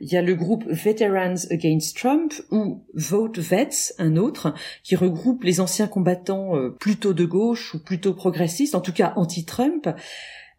Il 0.00 0.12
y 0.12 0.16
a 0.16 0.22
le 0.22 0.34
groupe 0.34 0.64
Veterans 0.68 1.36
Against 1.50 1.96
Trump 1.96 2.32
ou 2.50 2.84
Vote 2.94 3.38
Vets, 3.38 3.94
un 3.98 4.16
autre, 4.16 4.54
qui 4.82 4.96
regroupe 4.96 5.44
les 5.44 5.60
anciens 5.60 5.88
combattants 5.88 6.56
euh, 6.56 6.70
plutôt 6.70 7.12
de 7.12 7.24
gauche 7.24 7.74
ou 7.74 7.82
plutôt 7.82 8.14
progressistes, 8.14 8.74
en 8.74 8.80
tout 8.80 8.92
cas 8.92 9.12
anti-Trump. 9.16 9.88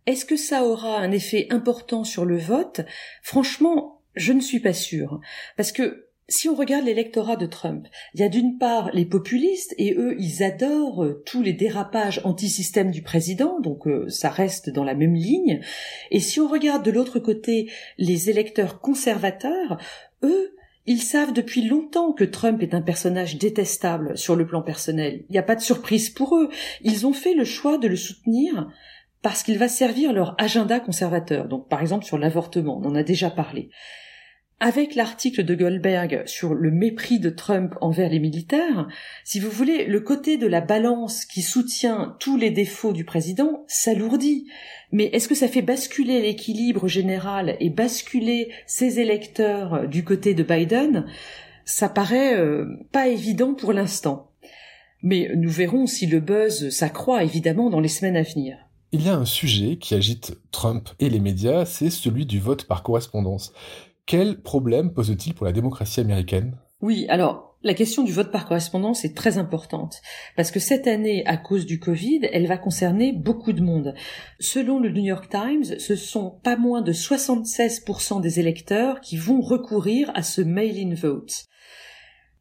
Est-ce 0.06 0.26
que 0.26 0.36
ça 0.36 0.64
aura 0.64 1.00
un 1.00 1.12
effet 1.12 1.48
important 1.50 2.04
sur 2.04 2.26
le 2.26 2.38
vote? 2.38 2.82
Franchement, 3.24 4.02
je 4.16 4.34
ne 4.34 4.40
suis 4.40 4.60
pas 4.60 4.74
sûre. 4.74 5.20
Parce 5.58 5.72
que 5.72 6.05
si 6.28 6.50
on 6.50 6.56
regarde 6.56 6.86
l'électorat 6.86 7.36
de 7.36 7.46
Trump, 7.46 7.88
il 8.14 8.22
y 8.22 8.24
a 8.24 8.30
d'une 8.30 8.58
part 8.58 8.90
les 8.94 9.06
populistes 9.06 9.76
et 9.78 9.94
eux 9.94 10.16
ils 10.20 10.44
adorent 10.44 11.04
euh, 11.04 11.22
tous 11.26 11.44
les 11.44 11.54
dérapages 11.54 12.22
anti-système 12.24 12.90
du 12.90 13.04
président, 13.04 13.60
donc 13.60 13.88
euh, 13.88 14.10
ça 14.10 14.30
reste 14.30 14.70
dans 14.70 14.84
la 14.84 14.96
même 14.96 15.14
ligne. 15.14 15.62
Et 16.10 16.20
si 16.20 16.40
on 16.40 16.48
regarde 16.48 16.84
de 16.84 16.92
l'autre 16.92 17.20
côté 17.20 17.70
les 17.98 18.30
électeurs 18.30 18.82
conservateurs, 18.82 19.78
eux 20.24 20.56
ils 20.88 21.02
savent 21.02 21.34
depuis 21.34 21.68
longtemps 21.68 22.14
que 22.14 22.24
Trump 22.24 22.62
est 22.62 22.74
un 22.76 22.82
personnage 22.82 23.38
détestable 23.38 24.18
sur 24.18 24.36
le 24.36 24.46
plan 24.46 24.62
personnel. 24.62 25.26
Il 25.30 25.32
n'y 25.32 25.40
a 25.40 25.44
pas 25.44 25.56
de 25.56 25.62
surprise 25.62 26.10
pour 26.12 26.38
eux. 26.38 26.50
Ils 26.82 27.08
ont 27.08 27.14
fait 27.14 27.34
le 27.34 27.44
choix 27.44 27.80
de 27.80 27.88
le 27.88 27.96
soutenir 27.96 28.70
parce 29.24 29.42
qu'il 29.42 29.58
va 29.58 29.68
servir 29.68 30.14
leur 30.14 30.36
agenda 30.40 30.80
conservateur. 30.80 31.48
Donc 31.48 31.70
par 31.70 31.82
exemple 31.82 32.06
sur 32.06 32.20
l'avortement, 32.20 32.80
on 32.80 32.88
en 32.88 32.96
a 32.96 33.02
déjà 33.02 33.32
parlé. 33.32 33.70
Avec 34.62 34.96
l'article 34.96 35.44
de 35.44 35.54
Goldberg 35.54 36.24
sur 36.26 36.54
le 36.54 36.72
mépris 36.72 37.20
de 37.20 37.30
Trump 37.30 37.76
envers 37.82 38.10
les 38.10 38.20
militaires, 38.20 38.88
si 39.26 39.42
vous 39.42 39.50
voulez, 39.50 39.86
le 39.86 40.00
côté 40.00 40.38
de 40.38 40.48
la 40.48 40.62
balance 40.62 41.26
qui 41.26 41.42
soutient 41.42 42.16
tous 42.22 42.38
les 42.38 42.52
défauts 42.52 42.94
du 42.94 43.04
président 43.04 43.66
s'alourdit. 43.68 44.48
Mais 44.94 45.06
est-ce 45.12 45.28
que 45.28 45.36
ça 45.36 45.50
fait 45.50 45.62
basculer 45.62 46.22
l'équilibre 46.22 46.88
général 46.88 47.58
et 47.60 47.70
basculer 47.70 48.50
ses 48.66 49.02
électeurs 49.02 49.90
du 49.90 50.06
côté 50.06 50.34
de 50.34 50.44
Biden? 50.44 51.06
Ça 51.66 51.90
paraît 51.90 52.38
euh, 52.38 52.66
pas 52.94 53.10
évident 53.10 53.56
pour 53.56 53.74
l'instant. 53.74 54.32
Mais 55.04 55.32
nous 55.36 55.50
verrons 55.50 55.86
si 55.86 56.08
le 56.08 56.22
buzz 56.22 56.70
s'accroît 56.70 57.26
évidemment 57.26 57.70
dans 57.70 57.82
les 57.82 57.90
semaines 57.90 58.16
à 58.16 58.24
venir. 58.24 58.58
Il 58.94 59.06
y 59.06 59.10
a 59.10 59.16
un 59.16 59.26
sujet 59.26 59.76
qui 59.76 59.96
agite 59.96 60.38
Trump 60.52 60.90
et 61.00 61.10
les 61.10 61.20
médias, 61.20 61.66
c'est 61.66 61.90
celui 61.90 62.26
du 62.26 62.40
vote 62.40 62.64
par 62.64 62.84
correspondance. 62.84 63.52
Quel 64.06 64.42
problème 64.42 64.94
pose-t-il 64.94 65.34
pour 65.34 65.46
la 65.46 65.52
démocratie 65.52 66.00
américaine? 66.00 66.58
Oui, 66.82 67.06
alors 67.10 67.58
la 67.64 67.74
question 67.74 68.04
du 68.04 68.12
vote 68.12 68.32
par 68.32 68.48
correspondance 68.48 69.04
est 69.06 69.18
très 69.18 69.40
importante 69.40 70.04
parce 70.36 70.52
que 70.52 70.60
cette 70.60 70.86
année, 70.86 71.26
à 71.26 71.36
cause 71.38 71.66
du 71.66 71.80
Covid, 71.80 72.20
elle 72.32 72.46
va 72.46 72.60
concerner 72.60 73.12
beaucoup 73.12 73.54
de 73.54 73.64
monde. 73.64 73.96
Selon 74.40 74.80
le 74.80 74.92
New 74.92 75.04
York 75.04 75.28
Times, 75.32 75.80
ce 75.80 75.96
sont 75.96 76.40
pas 76.44 76.58
moins 76.58 76.84
de 76.84 76.94
76% 76.94 78.22
des 78.22 78.40
électeurs 78.40 79.02
qui 79.02 79.18
vont 79.18 79.42
recourir 79.42 80.12
à 80.14 80.22
ce 80.22 80.42
mail-in 80.42 80.94
vote. 80.94 81.46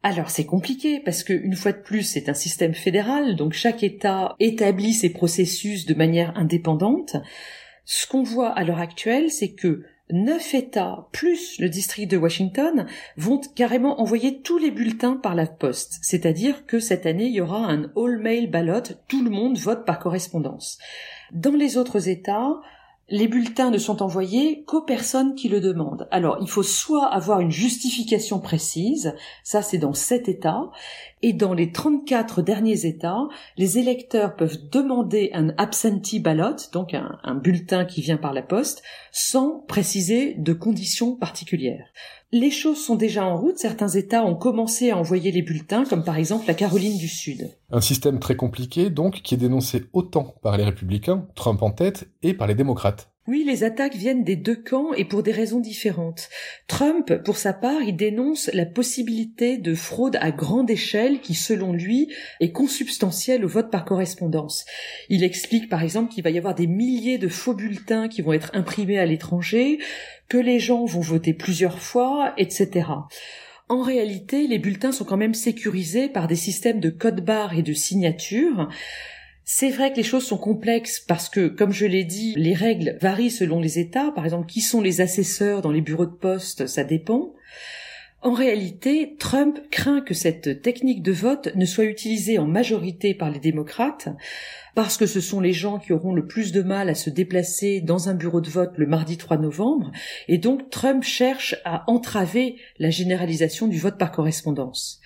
Alors 0.03 0.29
c'est 0.29 0.45
compliqué 0.45 0.99
parce 1.03 1.23
que 1.23 1.33
une 1.33 1.55
fois 1.55 1.71
de 1.71 1.81
plus 1.81 2.03
c'est 2.03 2.29
un 2.29 2.35
système 2.35 2.75
fédéral, 2.75 3.35
donc 3.35 3.53
chaque 3.53 3.81
État 3.81 4.35
établit 4.39 4.93
ses 4.93 5.09
processus 5.09 5.87
de 5.87 5.95
manière 5.95 6.37
indépendante. 6.37 7.15
Ce 7.85 8.05
qu'on 8.05 8.21
voit 8.21 8.49
à 8.49 8.63
l'heure 8.63 8.79
actuelle, 8.79 9.31
c'est 9.31 9.53
que 9.53 9.81
neuf 10.11 10.53
États 10.53 11.07
plus 11.11 11.59
le 11.59 11.69
district 11.69 12.11
de 12.11 12.17
Washington 12.17 12.85
vont 13.17 13.41
carrément 13.55 13.99
envoyer 14.01 14.41
tous 14.41 14.57
les 14.57 14.71
bulletins 14.71 15.15
par 15.15 15.35
la 15.35 15.47
poste. 15.47 15.99
C'est-à-dire 16.01 16.65
que 16.65 16.79
cette 16.79 17.05
année, 17.05 17.25
il 17.25 17.33
y 17.33 17.41
aura 17.41 17.65
un 17.65 17.91
all-mail 17.95 18.49
ballot, 18.49 18.83
tout 19.07 19.23
le 19.23 19.29
monde 19.29 19.57
vote 19.57 19.85
par 19.85 19.99
correspondance. 19.99 20.77
Dans 21.31 21.55
les 21.55 21.77
autres 21.77 22.07
États, 22.07 22.61
les 23.09 23.27
bulletins 23.27 23.69
ne 23.69 23.77
sont 23.77 24.01
envoyés 24.01 24.63
qu'aux 24.63 24.81
personnes 24.81 25.35
qui 25.35 25.47
le 25.47 25.61
demandent. 25.61 26.07
Alors, 26.09 26.37
il 26.41 26.49
faut 26.49 26.63
soit 26.63 27.05
avoir 27.05 27.39
une 27.39 27.51
justification 27.51 28.39
précise, 28.39 29.13
ça 29.43 29.61
c'est 29.61 29.77
dans 29.77 29.93
sept 29.93 30.27
États, 30.27 30.71
et 31.25 31.33
dans 31.33 31.55
les 31.55 31.71
34 31.71 32.43
derniers 32.43 32.85
États, 32.85 33.27
les 33.57 33.79
électeurs 33.79 34.35
peuvent 34.35 34.69
demander 34.71 35.31
un 35.33 35.49
absentee 35.57 36.19
ballot, 36.19 36.55
donc 36.71 36.93
un, 36.93 37.33
bulletin 37.33 37.83
qui 37.83 38.01
vient 38.01 38.17
par 38.17 38.31
la 38.31 38.43
poste, 38.43 38.83
sans 39.11 39.63
préciser 39.67 40.35
de 40.35 40.53
conditions 40.53 41.15
particulières. 41.15 41.87
Les 42.31 42.51
choses 42.51 42.77
sont 42.77 42.95
déjà 42.95 43.25
en 43.25 43.37
route, 43.37 43.57
certains 43.57 43.87
États 43.87 44.23
ont 44.23 44.35
commencé 44.35 44.91
à 44.91 44.99
envoyer 44.99 45.31
les 45.31 45.41
bulletins, 45.41 45.85
comme 45.85 46.03
par 46.03 46.17
exemple 46.17 46.45
la 46.47 46.53
Caroline 46.53 46.99
du 46.99 47.07
Sud. 47.07 47.49
Un 47.71 47.81
système 47.81 48.19
très 48.19 48.35
compliqué, 48.35 48.91
donc, 48.91 49.23
qui 49.23 49.33
est 49.33 49.39
dénoncé 49.39 49.85
autant 49.93 50.35
par 50.43 50.57
les 50.57 50.63
républicains, 50.63 51.25
Trump 51.33 51.63
en 51.63 51.71
tête, 51.71 52.07
et 52.21 52.35
par 52.35 52.45
les 52.45 52.53
démocrates. 52.53 53.14
Oui, 53.27 53.43
les 53.43 53.63
attaques 53.63 53.95
viennent 53.95 54.23
des 54.23 54.35
deux 54.35 54.55
camps 54.55 54.93
et 54.93 55.03
pour 55.03 55.23
des 55.23 55.31
raisons 55.31 55.59
différentes. 55.59 56.29
Trump, 56.67 57.11
pour 57.23 57.37
sa 57.37 57.53
part, 57.53 57.81
il 57.81 57.95
dénonce 57.95 58.51
la 58.53 58.67
possibilité 58.67 59.57
de 59.57 59.73
fraude 59.73 60.19
à 60.21 60.29
grande 60.29 60.69
échelle 60.69 61.19
qui, 61.21 61.33
selon 61.33 61.73
lui, 61.73 62.13
est 62.39 62.51
consubstantielle 62.51 63.43
au 63.43 63.47
vote 63.47 63.71
par 63.71 63.83
correspondance. 63.83 64.63
Il 65.09 65.23
explique 65.23 65.69
par 65.69 65.81
exemple 65.81 66.13
qu'il 66.13 66.23
va 66.23 66.29
y 66.29 66.37
avoir 66.37 66.53
des 66.53 66.67
milliers 66.67 67.17
de 67.17 67.27
faux 67.27 67.55
bulletins 67.55 68.09
qui 68.09 68.21
vont 68.21 68.33
être 68.33 68.51
imprimés 68.53 68.99
à 68.99 69.07
l'étranger, 69.07 69.79
que 70.29 70.37
les 70.37 70.59
gens 70.59 70.85
vont 70.85 71.01
voter 71.01 71.33
plusieurs 71.33 71.79
fois, 71.79 72.35
etc. 72.37 72.85
En 73.69 73.81
réalité, 73.81 74.45
les 74.45 74.59
bulletins 74.59 74.91
sont 74.91 75.05
quand 75.05 75.17
même 75.17 75.33
sécurisés 75.33 76.09
par 76.09 76.27
des 76.27 76.35
systèmes 76.35 76.79
de 76.79 76.91
code 76.91 77.25
barre 77.25 77.57
et 77.57 77.63
de 77.63 77.73
signature. 77.73 78.69
C'est 79.47 79.69
vrai 79.69 79.91
que 79.91 79.97
les 79.97 80.03
choses 80.03 80.25
sont 80.25 80.39
complexes 80.39 80.99
parce 80.99 81.29
que, 81.29 81.47
comme 81.47 81.71
je 81.71 81.85
l'ai 81.85 82.03
dit, 82.03 82.33
les 82.35 82.55
règles 82.55 82.97
varient 82.99 83.29
selon 83.29 83.59
les 83.59 83.77
États. 83.77 84.11
Par 84.11 84.25
exemple, 84.25 84.47
qui 84.47 84.59
sont 84.59 84.81
les 84.81 85.01
assesseurs 85.01 85.61
dans 85.61 85.71
les 85.71 85.81
bureaux 85.81 86.07
de 86.07 86.15
poste, 86.15 86.65
ça 86.65 86.83
dépend. 86.83 87.31
En 88.23 88.33
réalité, 88.33 89.15
Trump 89.19 89.59
craint 89.69 90.01
que 90.01 90.15
cette 90.15 90.63
technique 90.63 91.03
de 91.03 91.11
vote 91.11 91.51
ne 91.53 91.65
soit 91.65 91.83
utilisée 91.83 92.39
en 92.39 92.47
majorité 92.47 93.13
par 93.13 93.29
les 93.29 93.39
démocrates, 93.39 94.09
parce 94.73 94.97
que 94.97 95.05
ce 95.05 95.21
sont 95.21 95.41
les 95.41 95.53
gens 95.53 95.77
qui 95.77 95.93
auront 95.93 96.15
le 96.15 96.25
plus 96.25 96.51
de 96.51 96.63
mal 96.63 96.89
à 96.89 96.95
se 96.95 97.11
déplacer 97.11 97.81
dans 97.81 98.09
un 98.09 98.15
bureau 98.15 98.41
de 98.41 98.49
vote 98.49 98.73
le 98.77 98.87
mardi 98.87 99.17
3 99.17 99.37
novembre, 99.37 99.91
et 100.27 100.39
donc 100.39 100.71
Trump 100.71 101.03
cherche 101.03 101.55
à 101.65 101.83
entraver 101.85 102.55
la 102.79 102.89
généralisation 102.89 103.67
du 103.67 103.77
vote 103.77 103.99
par 103.99 104.11
correspondance. 104.11 105.01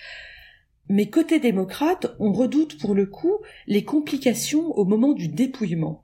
Mais 0.92 1.06
côté 1.06 1.38
démocrate, 1.38 2.16
on 2.18 2.32
redoute 2.32 2.76
pour 2.76 2.96
le 2.96 3.06
coup 3.06 3.36
les 3.68 3.84
complications 3.84 4.76
au 4.76 4.84
moment 4.84 5.12
du 5.12 5.28
dépouillement. 5.28 6.02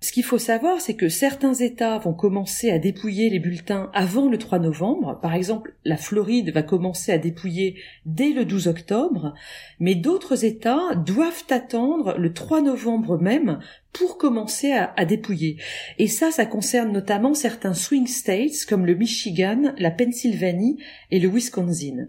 Ce 0.00 0.12
qu'il 0.12 0.22
faut 0.22 0.38
savoir, 0.38 0.80
c'est 0.80 0.94
que 0.94 1.08
certains 1.08 1.52
États 1.52 1.98
vont 1.98 2.14
commencer 2.14 2.70
à 2.70 2.78
dépouiller 2.78 3.28
les 3.28 3.40
bulletins 3.40 3.90
avant 3.92 4.28
le 4.28 4.38
3 4.38 4.60
novembre. 4.60 5.18
Par 5.20 5.34
exemple, 5.34 5.74
la 5.84 5.96
Floride 5.96 6.52
va 6.54 6.62
commencer 6.62 7.10
à 7.10 7.18
dépouiller 7.18 7.74
dès 8.06 8.30
le 8.30 8.44
12 8.44 8.68
octobre, 8.68 9.34
mais 9.80 9.96
d'autres 9.96 10.44
États 10.44 10.94
doivent 10.94 11.44
attendre 11.50 12.16
le 12.16 12.32
3 12.32 12.62
novembre 12.62 13.18
même 13.18 13.58
pour 13.92 14.16
commencer 14.16 14.70
à, 14.70 14.94
à, 14.96 15.06
dépouiller. 15.06 15.56
Et 15.98 16.06
ça, 16.06 16.30
ça 16.30 16.46
concerne 16.46 16.92
notamment 16.92 17.34
certains 17.34 17.74
swing 17.74 18.06
states 18.06 18.64
comme 18.68 18.86
le 18.86 18.94
Michigan, 18.94 19.74
la 19.76 19.90
Pennsylvanie 19.90 20.78
et 21.10 21.18
le 21.18 21.28
Wisconsin. 21.28 22.06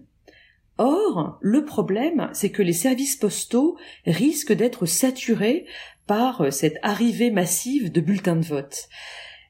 Or, 0.84 1.38
le 1.42 1.64
problème, 1.64 2.32
c'est 2.34 2.50
que 2.50 2.64
les 2.64 2.74
services 2.74 3.16
postaux 3.16 3.78
risquent 4.08 4.54
d'être 4.54 4.88
saturés 4.88 5.68
par 6.08 6.42
euh, 6.42 6.50
cette 6.50 6.78
arrivée 6.82 7.30
massive 7.30 7.92
de 7.92 8.02
bulletins 8.02 8.36
de 8.36 8.44
vote. 8.44 8.90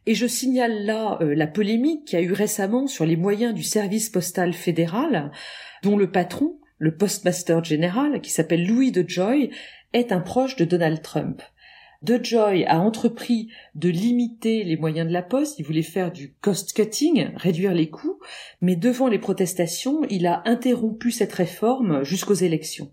Et 0.05 0.13
je 0.13 0.27
signale 0.27 0.83
là 0.83 1.19
euh, 1.21 1.33
la 1.33 1.47
polémique 1.47 2.03
qu'il 2.03 2.19
y 2.19 2.21
a 2.21 2.25
eu 2.25 2.33
récemment 2.33 2.85
sur 2.85 3.05
les 3.05 3.15
moyens 3.15 3.53
du 3.53 3.63
service 3.63 4.09
postal 4.09 4.51
fédéral, 4.51 5.31
dont 5.83 5.95
le 5.95 6.11
patron, 6.11 6.59
le 6.79 6.97
postmaster 6.97 7.63
général, 7.63 8.19
qui 8.19 8.29
s'appelle 8.29 8.67
Louis 8.67 8.91
de 8.91 9.05
Joy, 9.07 9.51
est 9.93 10.11
un 10.11 10.19
proche 10.19 10.57
de 10.57 10.65
Donald 10.65 11.01
Trump. 11.01 11.41
De 12.01 12.19
Joy 12.21 12.65
a 12.65 12.79
entrepris 12.79 13.49
de 13.75 13.89
limiter 13.89 14.63
les 14.63 14.75
moyens 14.75 15.07
de 15.07 15.13
la 15.13 15.21
poste, 15.21 15.59
il 15.59 15.65
voulait 15.65 15.83
faire 15.83 16.11
du 16.11 16.33
cost 16.41 16.73
cutting, 16.73 17.29
réduire 17.35 17.75
les 17.75 17.91
coûts, 17.91 18.19
mais 18.59 18.75
devant 18.75 19.07
les 19.07 19.19
protestations, 19.19 20.01
il 20.09 20.25
a 20.25 20.41
interrompu 20.45 21.11
cette 21.11 21.33
réforme 21.33 22.03
jusqu'aux 22.03 22.33
élections. 22.33 22.91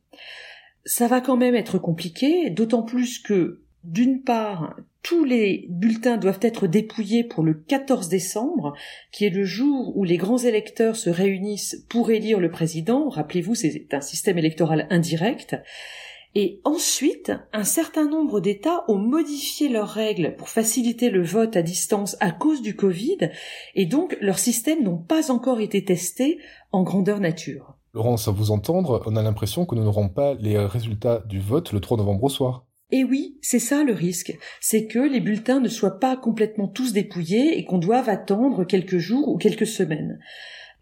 Ça 0.85 1.09
va 1.09 1.23
quand 1.23 1.39
même 1.39 1.55
être 1.55 1.79
compliqué, 1.79 2.51
d'autant 2.51 2.83
plus 2.83 3.19
que, 3.19 3.63
d'une 3.83 4.23
part, 4.23 4.77
tous 5.03 5.25
les 5.25 5.67
bulletins 5.71 6.19
doivent 6.19 6.41
être 6.43 6.67
dépouillés 6.67 7.25
pour 7.25 7.43
le 7.43 7.55
14 7.55 8.11
décembre, 8.11 8.75
qui 9.11 9.25
est 9.25 9.31
le 9.31 9.45
jour 9.45 9.97
où 9.97 10.05
les 10.05 10.19
grands 10.19 10.39
électeurs 10.39 10.97
se 10.97 11.09
réunissent 11.09 11.87
pour 11.89 12.11
élire 12.11 12.41
le 12.41 12.51
président. 12.51 13.09
Rappelez-vous, 13.09 13.55
c'est 13.55 13.87
un 13.93 14.03
système 14.03 14.37
électoral 14.37 14.87
indirect. 14.91 15.57
Et 16.35 16.61
ensuite, 16.65 17.33
un 17.53 17.65
certain 17.65 18.09
nombre 18.09 18.41
d'États 18.41 18.85
ont 18.89 18.99
modifié 18.99 19.69
leurs 19.69 19.89
règles 19.89 20.37
pour 20.37 20.49
faciliter 20.49 21.11
le 21.11 21.23
vote 21.23 21.57
à 21.57 21.63
distance 21.63 22.17
à 22.21 22.31
cause 22.31 22.63
du 22.63 22.77
Covid, 22.77 23.31
et 23.75 23.87
donc 23.87 24.17
leurs 24.21 24.39
systèmes 24.39 24.85
n'ont 24.85 24.99
pas 24.99 25.31
encore 25.31 25.61
été 25.61 25.85
testés 25.85 26.39
en 26.71 26.83
grandeur 26.83 27.21
nature. 27.21 27.77
Laurence, 27.95 28.29
à 28.29 28.31
vous 28.31 28.51
entendre, 28.51 29.03
on 29.07 29.17
a 29.17 29.23
l'impression 29.23 29.65
que 29.65 29.75
nous 29.75 29.85
n'aurons 29.85 30.11
pas 30.11 30.35
les 30.35 30.59
résultats 30.59 31.23
du 31.27 31.41
vote 31.41 31.73
le 31.73 31.81
3 31.81 31.97
novembre 31.97 32.25
au 32.25 32.29
soir. 32.29 32.67
Et 32.91 33.05
oui, 33.05 33.39
c'est 33.43 33.59
ça 33.59 33.85
le 33.85 33.93
risque, 33.93 34.37
c'est 34.61 34.87
que 34.87 34.99
les 34.99 35.21
bulletins 35.21 35.61
ne 35.61 35.69
soient 35.69 35.99
pas 35.99 36.17
complètement 36.17 36.69
tous 36.69 36.93
dépouillés 36.93 37.59
et 37.59 37.65
qu'on 37.65 37.79
doive 37.79 38.09
attendre 38.09 38.65
quelques 38.65 38.97
jours 38.97 39.29
ou 39.29 39.37
quelques 39.37 39.67
semaines. 39.67 40.19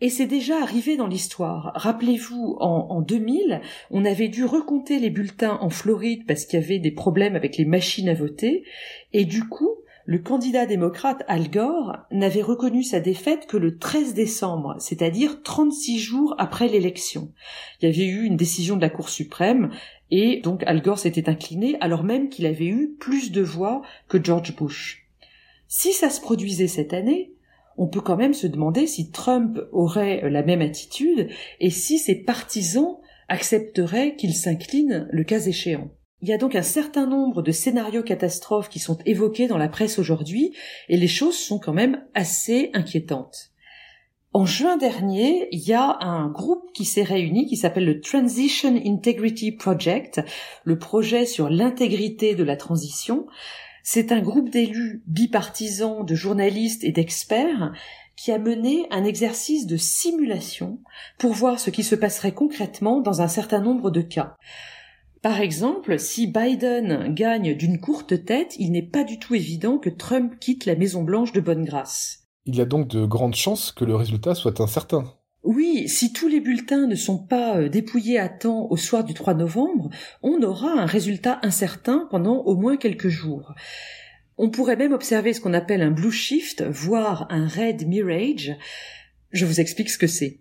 Et 0.00 0.10
c'est 0.10 0.26
déjà 0.26 0.60
arrivé 0.60 0.96
dans 0.96 1.06
l'histoire. 1.06 1.72
Rappelez-vous, 1.74 2.56
en, 2.60 2.86
en 2.90 3.00
2000, 3.00 3.62
on 3.90 4.04
avait 4.04 4.28
dû 4.28 4.44
recompter 4.44 4.98
les 4.98 5.10
bulletins 5.10 5.58
en 5.62 5.70
Floride 5.70 6.26
parce 6.26 6.44
qu'il 6.44 6.60
y 6.60 6.62
avait 6.62 6.78
des 6.78 6.90
problèmes 6.90 7.34
avec 7.34 7.56
les 7.56 7.64
machines 7.64 8.08
à 8.08 8.14
voter, 8.14 8.64
et 9.14 9.24
du 9.24 9.48
coup, 9.48 9.76
le 10.08 10.20
candidat 10.20 10.66
démocrate 10.66 11.24
Al 11.26 11.50
Gore 11.50 11.96
n'avait 12.12 12.42
reconnu 12.42 12.84
sa 12.84 13.00
défaite 13.00 13.46
que 13.46 13.56
le 13.56 13.76
13 13.76 14.14
décembre, 14.14 14.76
c'est-à-dire 14.78 15.42
36 15.42 15.98
jours 15.98 16.34
après 16.38 16.68
l'élection. 16.68 17.32
Il 17.80 17.88
y 17.88 17.92
avait 17.92 18.06
eu 18.06 18.22
une 18.22 18.36
décision 18.36 18.76
de 18.76 18.82
la 18.82 18.88
Cour 18.88 19.08
suprême 19.08 19.70
et 20.12 20.40
donc 20.42 20.62
Al 20.66 20.80
Gore 20.80 21.00
s'était 21.00 21.28
incliné 21.28 21.76
alors 21.80 22.04
même 22.04 22.28
qu'il 22.28 22.46
avait 22.46 22.68
eu 22.68 22.94
plus 23.00 23.32
de 23.32 23.42
voix 23.42 23.82
que 24.06 24.22
George 24.22 24.54
Bush. 24.54 25.08
Si 25.66 25.92
ça 25.92 26.08
se 26.08 26.20
produisait 26.20 26.68
cette 26.68 26.92
année, 26.92 27.32
on 27.76 27.88
peut 27.88 28.00
quand 28.00 28.16
même 28.16 28.34
se 28.34 28.46
demander 28.46 28.86
si 28.86 29.10
Trump 29.10 29.58
aurait 29.72 30.28
la 30.30 30.42
même 30.42 30.62
attitude 30.62 31.28
et 31.60 31.70
si 31.70 31.98
ses 31.98 32.14
partisans 32.14 32.98
accepteraient 33.28 34.16
qu'il 34.16 34.34
s'incline 34.34 35.08
le 35.10 35.24
cas 35.24 35.40
échéant. 35.40 35.90
Il 36.22 36.28
y 36.28 36.32
a 36.32 36.38
donc 36.38 36.54
un 36.54 36.62
certain 36.62 37.06
nombre 37.06 37.42
de 37.42 37.52
scénarios 37.52 38.02
catastrophes 38.02 38.70
qui 38.70 38.78
sont 38.78 38.98
évoqués 39.04 39.48
dans 39.48 39.58
la 39.58 39.68
presse 39.68 39.98
aujourd'hui 39.98 40.54
et 40.88 40.96
les 40.96 41.08
choses 41.08 41.36
sont 41.36 41.58
quand 41.58 41.74
même 41.74 42.02
assez 42.14 42.70
inquiétantes. 42.72 43.52
En 44.32 44.44
juin 44.44 44.76
dernier, 44.76 45.48
il 45.50 45.60
y 45.60 45.72
a 45.72 45.96
un 46.00 46.28
groupe 46.28 46.70
qui 46.74 46.84
s'est 46.84 47.02
réuni 47.02 47.46
qui 47.46 47.56
s'appelle 47.56 47.86
le 47.86 48.00
Transition 48.00 48.74
Integrity 48.84 49.52
Project, 49.52 50.20
le 50.64 50.78
projet 50.78 51.24
sur 51.24 51.48
l'intégrité 51.48 52.34
de 52.34 52.44
la 52.44 52.56
transition, 52.56 53.26
c'est 53.88 54.10
un 54.10 54.20
groupe 54.20 54.50
d'élus 54.50 55.04
bipartisans, 55.06 56.04
de 56.04 56.16
journalistes 56.16 56.82
et 56.82 56.90
d'experts 56.90 57.72
qui 58.16 58.32
a 58.32 58.38
mené 58.38 58.88
un 58.90 59.04
exercice 59.04 59.64
de 59.64 59.76
simulation 59.76 60.80
pour 61.18 61.34
voir 61.34 61.60
ce 61.60 61.70
qui 61.70 61.84
se 61.84 61.94
passerait 61.94 62.34
concrètement 62.34 63.00
dans 63.00 63.22
un 63.22 63.28
certain 63.28 63.60
nombre 63.60 63.92
de 63.92 64.00
cas. 64.00 64.34
Par 65.22 65.40
exemple, 65.40 66.00
si 66.00 66.26
Biden 66.26 67.14
gagne 67.14 67.54
d'une 67.54 67.78
courte 67.78 68.24
tête, 68.24 68.56
il 68.58 68.72
n'est 68.72 68.82
pas 68.82 69.04
du 69.04 69.20
tout 69.20 69.36
évident 69.36 69.78
que 69.78 69.90
Trump 69.90 70.32
quitte 70.40 70.66
la 70.66 70.74
Maison 70.74 71.04
Blanche 71.04 71.32
de 71.32 71.40
bonne 71.40 71.64
grâce. 71.64 72.24
Il 72.44 72.56
y 72.56 72.60
a 72.60 72.66
donc 72.66 72.88
de 72.88 73.06
grandes 73.06 73.36
chances 73.36 73.70
que 73.70 73.84
le 73.84 73.94
résultat 73.94 74.34
soit 74.34 74.60
incertain. 74.60 75.14
Oui, 75.46 75.88
si 75.88 76.12
tous 76.12 76.26
les 76.26 76.40
bulletins 76.40 76.88
ne 76.88 76.96
sont 76.96 77.18
pas 77.18 77.58
euh, 77.58 77.68
dépouillés 77.68 78.18
à 78.18 78.28
temps 78.28 78.66
au 78.68 78.76
soir 78.76 79.04
du 79.04 79.14
3 79.14 79.34
novembre, 79.34 79.90
on 80.24 80.42
aura 80.42 80.72
un 80.72 80.86
résultat 80.86 81.38
incertain 81.44 82.08
pendant 82.10 82.38
au 82.38 82.56
moins 82.56 82.76
quelques 82.76 83.10
jours. 83.10 83.54
On 84.38 84.50
pourrait 84.50 84.74
même 84.74 84.92
observer 84.92 85.32
ce 85.32 85.40
qu'on 85.40 85.54
appelle 85.54 85.82
un 85.82 85.92
blue 85.92 86.10
shift, 86.10 86.64
voire 86.64 87.28
un 87.30 87.46
red 87.46 87.86
mirage. 87.86 88.56
Je 89.30 89.46
vous 89.46 89.60
explique 89.60 89.90
ce 89.90 89.98
que 89.98 90.08
c'est. 90.08 90.38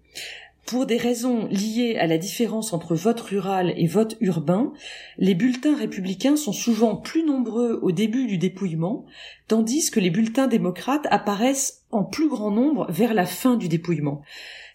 Pour 0.66 0.88
des 0.88 0.98
raisons 0.98 1.46
liées 1.52 1.98
à 2.00 2.08
la 2.08 2.18
différence 2.18 2.74
entre 2.74 2.96
vote 2.96 3.22
rural 3.22 3.76
et 3.78 3.86
vote 3.86 4.18
urbain, 4.22 4.74
les 5.20 5.36
bulletins 5.36 5.78
républicains 5.78 6.36
sont 6.36 6.52
souvent 6.52 6.96
plus 6.96 7.24
nombreux 7.24 7.80
au 7.84 7.92
début 7.92 8.26
du 8.26 8.40
dépouillement, 8.40 9.06
tandis 9.48 9.92
que 9.92 10.00
les 10.00 10.10
bulletins 10.10 10.48
démocrates 10.48 11.06
apparaissent 11.12 11.84
en 11.92 12.04
plus 12.04 12.28
grand 12.28 12.50
nombre 12.50 12.88
vers 12.90 13.14
la 13.14 13.28
fin 13.28 13.56
du 13.56 13.68
dépouillement. 13.68 14.24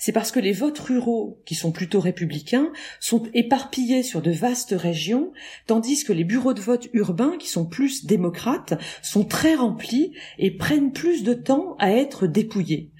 C'est 0.00 0.12
parce 0.12 0.32
que 0.32 0.40
les 0.40 0.52
votes 0.52 0.78
ruraux, 0.78 1.42
qui 1.44 1.54
sont 1.54 1.72
plutôt 1.72 2.00
républicains, 2.00 2.72
sont 3.00 3.24
éparpillés 3.34 4.02
sur 4.02 4.22
de 4.22 4.30
vastes 4.30 4.74
régions, 4.74 5.30
tandis 5.66 6.04
que 6.04 6.14
les 6.14 6.24
bureaux 6.24 6.54
de 6.54 6.60
vote 6.62 6.88
urbains, 6.94 7.36
qui 7.38 7.48
sont 7.48 7.66
plus 7.66 8.06
démocrates, 8.06 8.80
sont 9.02 9.24
très 9.24 9.54
remplis 9.54 10.14
et 10.38 10.56
prennent 10.56 10.92
plus 10.92 11.22
de 11.22 11.34
temps 11.34 11.76
à 11.78 11.92
être 11.92 12.26
dépouillés. 12.26 12.92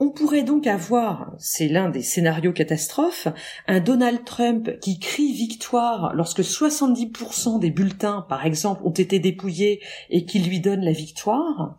On 0.00 0.10
pourrait 0.10 0.42
donc 0.42 0.66
avoir, 0.66 1.34
c'est 1.38 1.66
l'un 1.66 1.88
des 1.88 2.02
scénarios 2.02 2.52
catastrophes, 2.52 3.28
un 3.66 3.80
Donald 3.80 4.22
Trump 4.26 4.78
qui 4.80 5.00
crie 5.00 5.32
victoire 5.32 6.12
lorsque 6.14 6.42
70% 6.42 7.58
des 7.58 7.70
bulletins, 7.70 8.26
par 8.28 8.44
exemple, 8.44 8.82
ont 8.84 8.92
été 8.92 9.18
dépouillés 9.18 9.80
et 10.10 10.26
qui 10.26 10.40
lui 10.40 10.60
donne 10.60 10.84
la 10.84 10.92
victoire, 10.92 11.78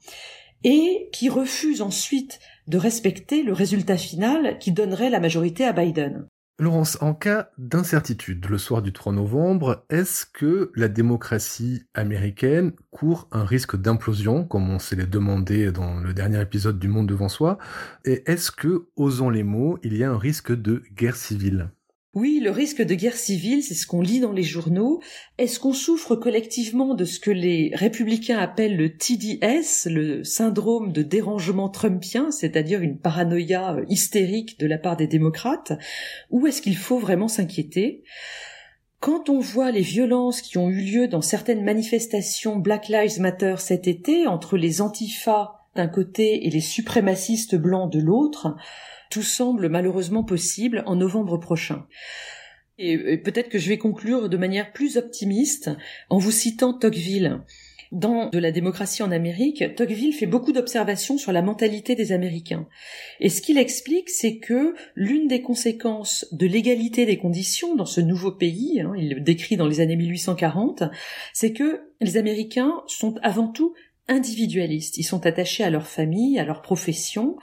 et 0.63 1.09
qui 1.11 1.29
refuse 1.29 1.81
ensuite 1.81 2.39
de 2.67 2.77
respecter 2.77 3.43
le 3.43 3.53
résultat 3.53 3.97
final 3.97 4.57
qui 4.59 4.71
donnerait 4.71 5.09
la 5.09 5.19
majorité 5.19 5.65
à 5.65 5.73
Biden. 5.73 6.27
Laurence, 6.59 6.97
en 6.99 7.13
cas 7.13 7.51
d'incertitude 7.57 8.45
le 8.49 8.57
soir 8.57 8.81
du 8.81 8.91
3 8.91 9.13
novembre, 9.13 9.85
est-ce 9.89 10.25
que 10.25 10.73
la 10.75 10.89
démocratie 10.89 11.83
américaine 11.93 12.73
court 12.91 13.29
un 13.31 13.45
risque 13.45 13.77
d'implosion, 13.77 14.43
comme 14.43 14.69
on 14.69 14.77
s'est 14.77 14.97
demandé 14.97 15.71
dans 15.71 16.01
le 16.01 16.13
dernier 16.13 16.41
épisode 16.41 16.77
du 16.77 16.89
Monde 16.89 17.07
devant 17.07 17.29
soi? 17.29 17.59
Et 18.03 18.29
est-ce 18.29 18.51
que, 18.51 18.89
osons 18.97 19.29
les 19.29 19.43
mots, 19.43 19.79
il 19.83 19.95
y 19.95 20.03
a 20.03 20.11
un 20.11 20.17
risque 20.17 20.51
de 20.51 20.83
guerre 20.93 21.15
civile? 21.15 21.69
Oui, 22.15 22.39
le 22.43 22.49
risque 22.49 22.81
de 22.81 22.95
guerre 22.95 23.15
civile, 23.15 23.61
c'est 23.61 23.75
ce 23.75 23.85
qu'on 23.85 24.01
lit 24.01 24.19
dans 24.19 24.31
les 24.31 24.43
journaux. 24.43 24.99
Est-ce 25.37 25.59
qu'on 25.59 25.73
souffre 25.73 26.15
collectivement 26.15 26.95
de 26.95 27.05
ce 27.05 27.19
que 27.19 27.29
les 27.29 27.69
républicains 27.75 28.39
appellent 28.39 28.77
le 28.77 28.97
TDS, 28.97 29.87
le 29.87 30.23
syndrome 30.23 30.91
de 30.91 31.03
dérangement 31.03 31.69
trumpien, 31.69 32.31
c'est-à-dire 32.31 32.81
une 32.81 32.97
paranoïa 32.97 33.75
euh, 33.75 33.85
hystérique 33.89 34.59
de 34.59 34.65
la 34.65 34.79
part 34.79 34.97
des 34.97 35.05
démocrates, 35.05 35.73
ou 36.31 36.47
est-ce 36.47 36.63
qu'il 36.63 36.77
faut 36.77 36.97
vraiment 36.97 37.27
s'inquiéter? 37.27 38.03
Quand 38.99 39.29
on 39.29 39.39
voit 39.39 39.69
les 39.69 39.81
violences 39.81 40.41
qui 40.41 40.57
ont 40.57 40.69
eu 40.69 40.81
lieu 40.81 41.07
dans 41.07 41.21
certaines 41.21 41.63
manifestations 41.63 42.55
Black 42.55 42.87
Lives 42.87 43.21
Matter 43.21 43.55
cet 43.59 43.87
été 43.87 44.25
entre 44.25 44.57
les 44.57 44.81
antifas 44.81 45.59
d'un 45.75 45.87
côté 45.87 46.47
et 46.47 46.49
les 46.49 46.59
suprémacistes 46.59 47.55
blancs 47.55 47.91
de 47.91 47.99
l'autre, 47.99 48.55
tout 49.09 49.23
semble 49.23 49.69
malheureusement 49.69 50.23
possible 50.23 50.83
en 50.85 50.95
novembre 50.95 51.37
prochain. 51.37 51.85
Et 52.77 53.17
peut-être 53.17 53.49
que 53.49 53.59
je 53.59 53.67
vais 53.67 53.77
conclure 53.77 54.29
de 54.29 54.37
manière 54.37 54.71
plus 54.71 54.95
optimiste 54.95 55.69
en 56.09 56.17
vous 56.17 56.31
citant 56.31 56.73
Tocqueville. 56.73 57.41
Dans 57.91 58.29
De 58.29 58.37
la 58.37 58.51
démocratie 58.51 59.01
en 59.01 59.11
Amérique, 59.11 59.75
Tocqueville 59.75 60.13
fait 60.13 60.27
beaucoup 60.27 60.51
d'observations 60.51 61.17
sur 61.17 61.31
la 61.31 61.41
mentalité 61.41 61.95
des 61.95 62.11
Américains. 62.11 62.67
Et 63.19 63.29
ce 63.29 63.41
qu'il 63.41 63.57
explique, 63.57 64.11
c'est 64.11 64.37
que 64.37 64.75
l'une 64.95 65.27
des 65.27 65.41
conséquences 65.41 66.27
de 66.31 66.45
l'égalité 66.45 67.07
des 67.07 67.17
conditions 67.17 67.75
dans 67.75 67.87
ce 67.87 67.99
nouveau 67.99 68.31
pays, 68.31 68.79
hein, 68.79 68.93
il 68.95 69.09
le 69.09 69.21
décrit 69.21 69.57
dans 69.57 69.67
les 69.67 69.79
années 69.79 69.95
1840, 69.95 70.83
c'est 71.33 71.51
que 71.51 71.81
les 71.99 72.17
Américains 72.17 72.83
sont 72.85 73.15
avant 73.23 73.47
tout 73.47 73.73
individualistes. 74.07 74.97
Ils 74.97 75.03
sont 75.03 75.25
attachés 75.25 75.63
à 75.63 75.71
leur 75.71 75.87
famille, 75.87 76.37
à 76.37 76.45
leur 76.45 76.61
profession, 76.61 77.37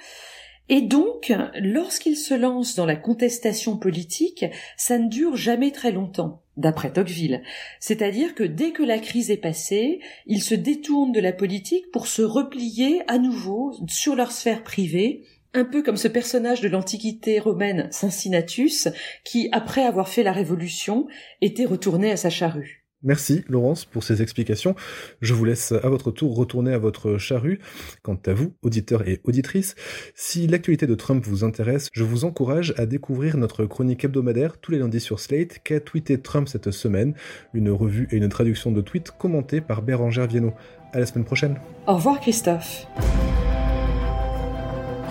et 0.69 0.81
donc, 0.81 1.33
lorsqu'ils 1.61 2.17
se 2.17 2.35
lancent 2.35 2.75
dans 2.75 2.87
la 2.87 2.97
contestation 2.97 3.77
politique, 3.77 4.45
ça 4.77 4.99
ne 4.99 5.09
dure 5.09 5.37
jamais 5.37 5.71
très 5.71 5.93
longtemps, 5.93 6.43
d'après 6.57 6.93
Tocqueville. 6.93 7.43
C'est-à-dire 7.79 8.35
que 8.35 8.43
dès 8.43 8.73
que 8.73 8.83
la 8.83 8.99
crise 8.99 9.31
est 9.31 9.37
passée, 9.37 10.01
ils 10.27 10.43
se 10.43 10.57
détournent 10.57 11.13
de 11.13 11.21
la 11.21 11.33
politique 11.33 11.91
pour 11.93 12.09
se 12.09 12.23
replier 12.23 13.03
à 13.07 13.19
nouveau 13.19 13.75
sur 13.89 14.17
leur 14.17 14.33
sphère 14.33 14.65
privée, 14.65 15.23
un 15.55 15.65
peu 15.65 15.83
comme 15.83 15.97
ce 15.97 16.09
personnage 16.09 16.61
de 16.61 16.69
l'Antiquité 16.69 17.39
romaine 17.39 17.89
Cincinnatus, 17.93 18.89
qui, 19.25 19.49
après 19.53 19.85
avoir 19.85 20.09
fait 20.09 20.25
la 20.25 20.33
Révolution, 20.33 21.07
était 21.41 21.65
retourné 21.65 22.11
à 22.11 22.17
sa 22.17 22.29
charrue. 22.29 22.86
Merci 23.03 23.45
Laurence 23.49 23.85
pour 23.85 24.03
ces 24.03 24.23
explications. 24.23 24.75
Je 25.21 25.35
vous 25.35 25.45
laisse 25.45 25.73
à 25.73 25.89
votre 25.89 26.11
tour 26.11 26.35
retourner 26.35 26.73
à 26.73 26.79
votre 26.79 27.19
charrue. 27.19 27.61
Quant 28.03 28.19
à 28.27 28.33
vous, 28.33 28.55
auditeurs 28.63 29.07
et 29.07 29.21
auditrices, 29.25 29.75
si 30.15 30.47
l'actualité 30.47 30.87
de 30.87 30.95
Trump 30.95 31.25
vous 31.27 31.45
intéresse, 31.45 31.91
je 31.93 32.05
vous 32.05 32.25
encourage 32.25 32.75
à 32.79 32.87
découvrir 32.87 33.37
notre 33.37 33.67
chronique 33.67 34.05
hebdomadaire 34.05 34.59
tous 34.59 34.73
les 34.73 34.79
lundis 34.79 35.01
sur 35.01 35.21
Slate 35.21 35.59
qu'a 35.63 35.81
tweeté 35.81 36.21
Trump 36.21 36.49
cette 36.49 36.71
semaine, 36.71 37.15
une 37.53 37.71
revue 37.71 38.09
et 38.11 38.17
une 38.17 38.29
traduction 38.29 38.73
de 38.73 38.81
tweets 38.81 39.11
commentés 39.11 39.61
par 39.61 39.83
Bérangère 39.83 40.27
Viennot. 40.27 40.55
À 40.93 40.99
la 40.99 41.07
semaine 41.07 41.25
prochaine. 41.25 41.57
Au 41.87 41.97
revoir 41.97 42.21
Christophe. 42.21 42.87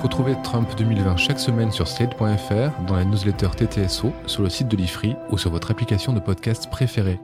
Retrouvez 0.02 0.36
Trump 0.44 0.70
2020 0.78 1.18
chaque 1.18 1.40
semaine 1.40 1.72
sur 1.72 1.88
slate.fr, 1.88 2.84
dans 2.88 2.96
la 2.96 3.06
newsletter 3.06 3.50
TTSO, 3.56 4.12
sur 4.26 4.44
le 4.44 4.50
site 4.50 4.68
de 4.68 4.78
l'IFRI 4.78 5.16
ou 5.30 5.38
sur 5.38 5.52
votre 5.52 5.72
application 5.72 6.14
de 6.14 6.20
podcast 6.20 6.70
préférée. 6.70 7.20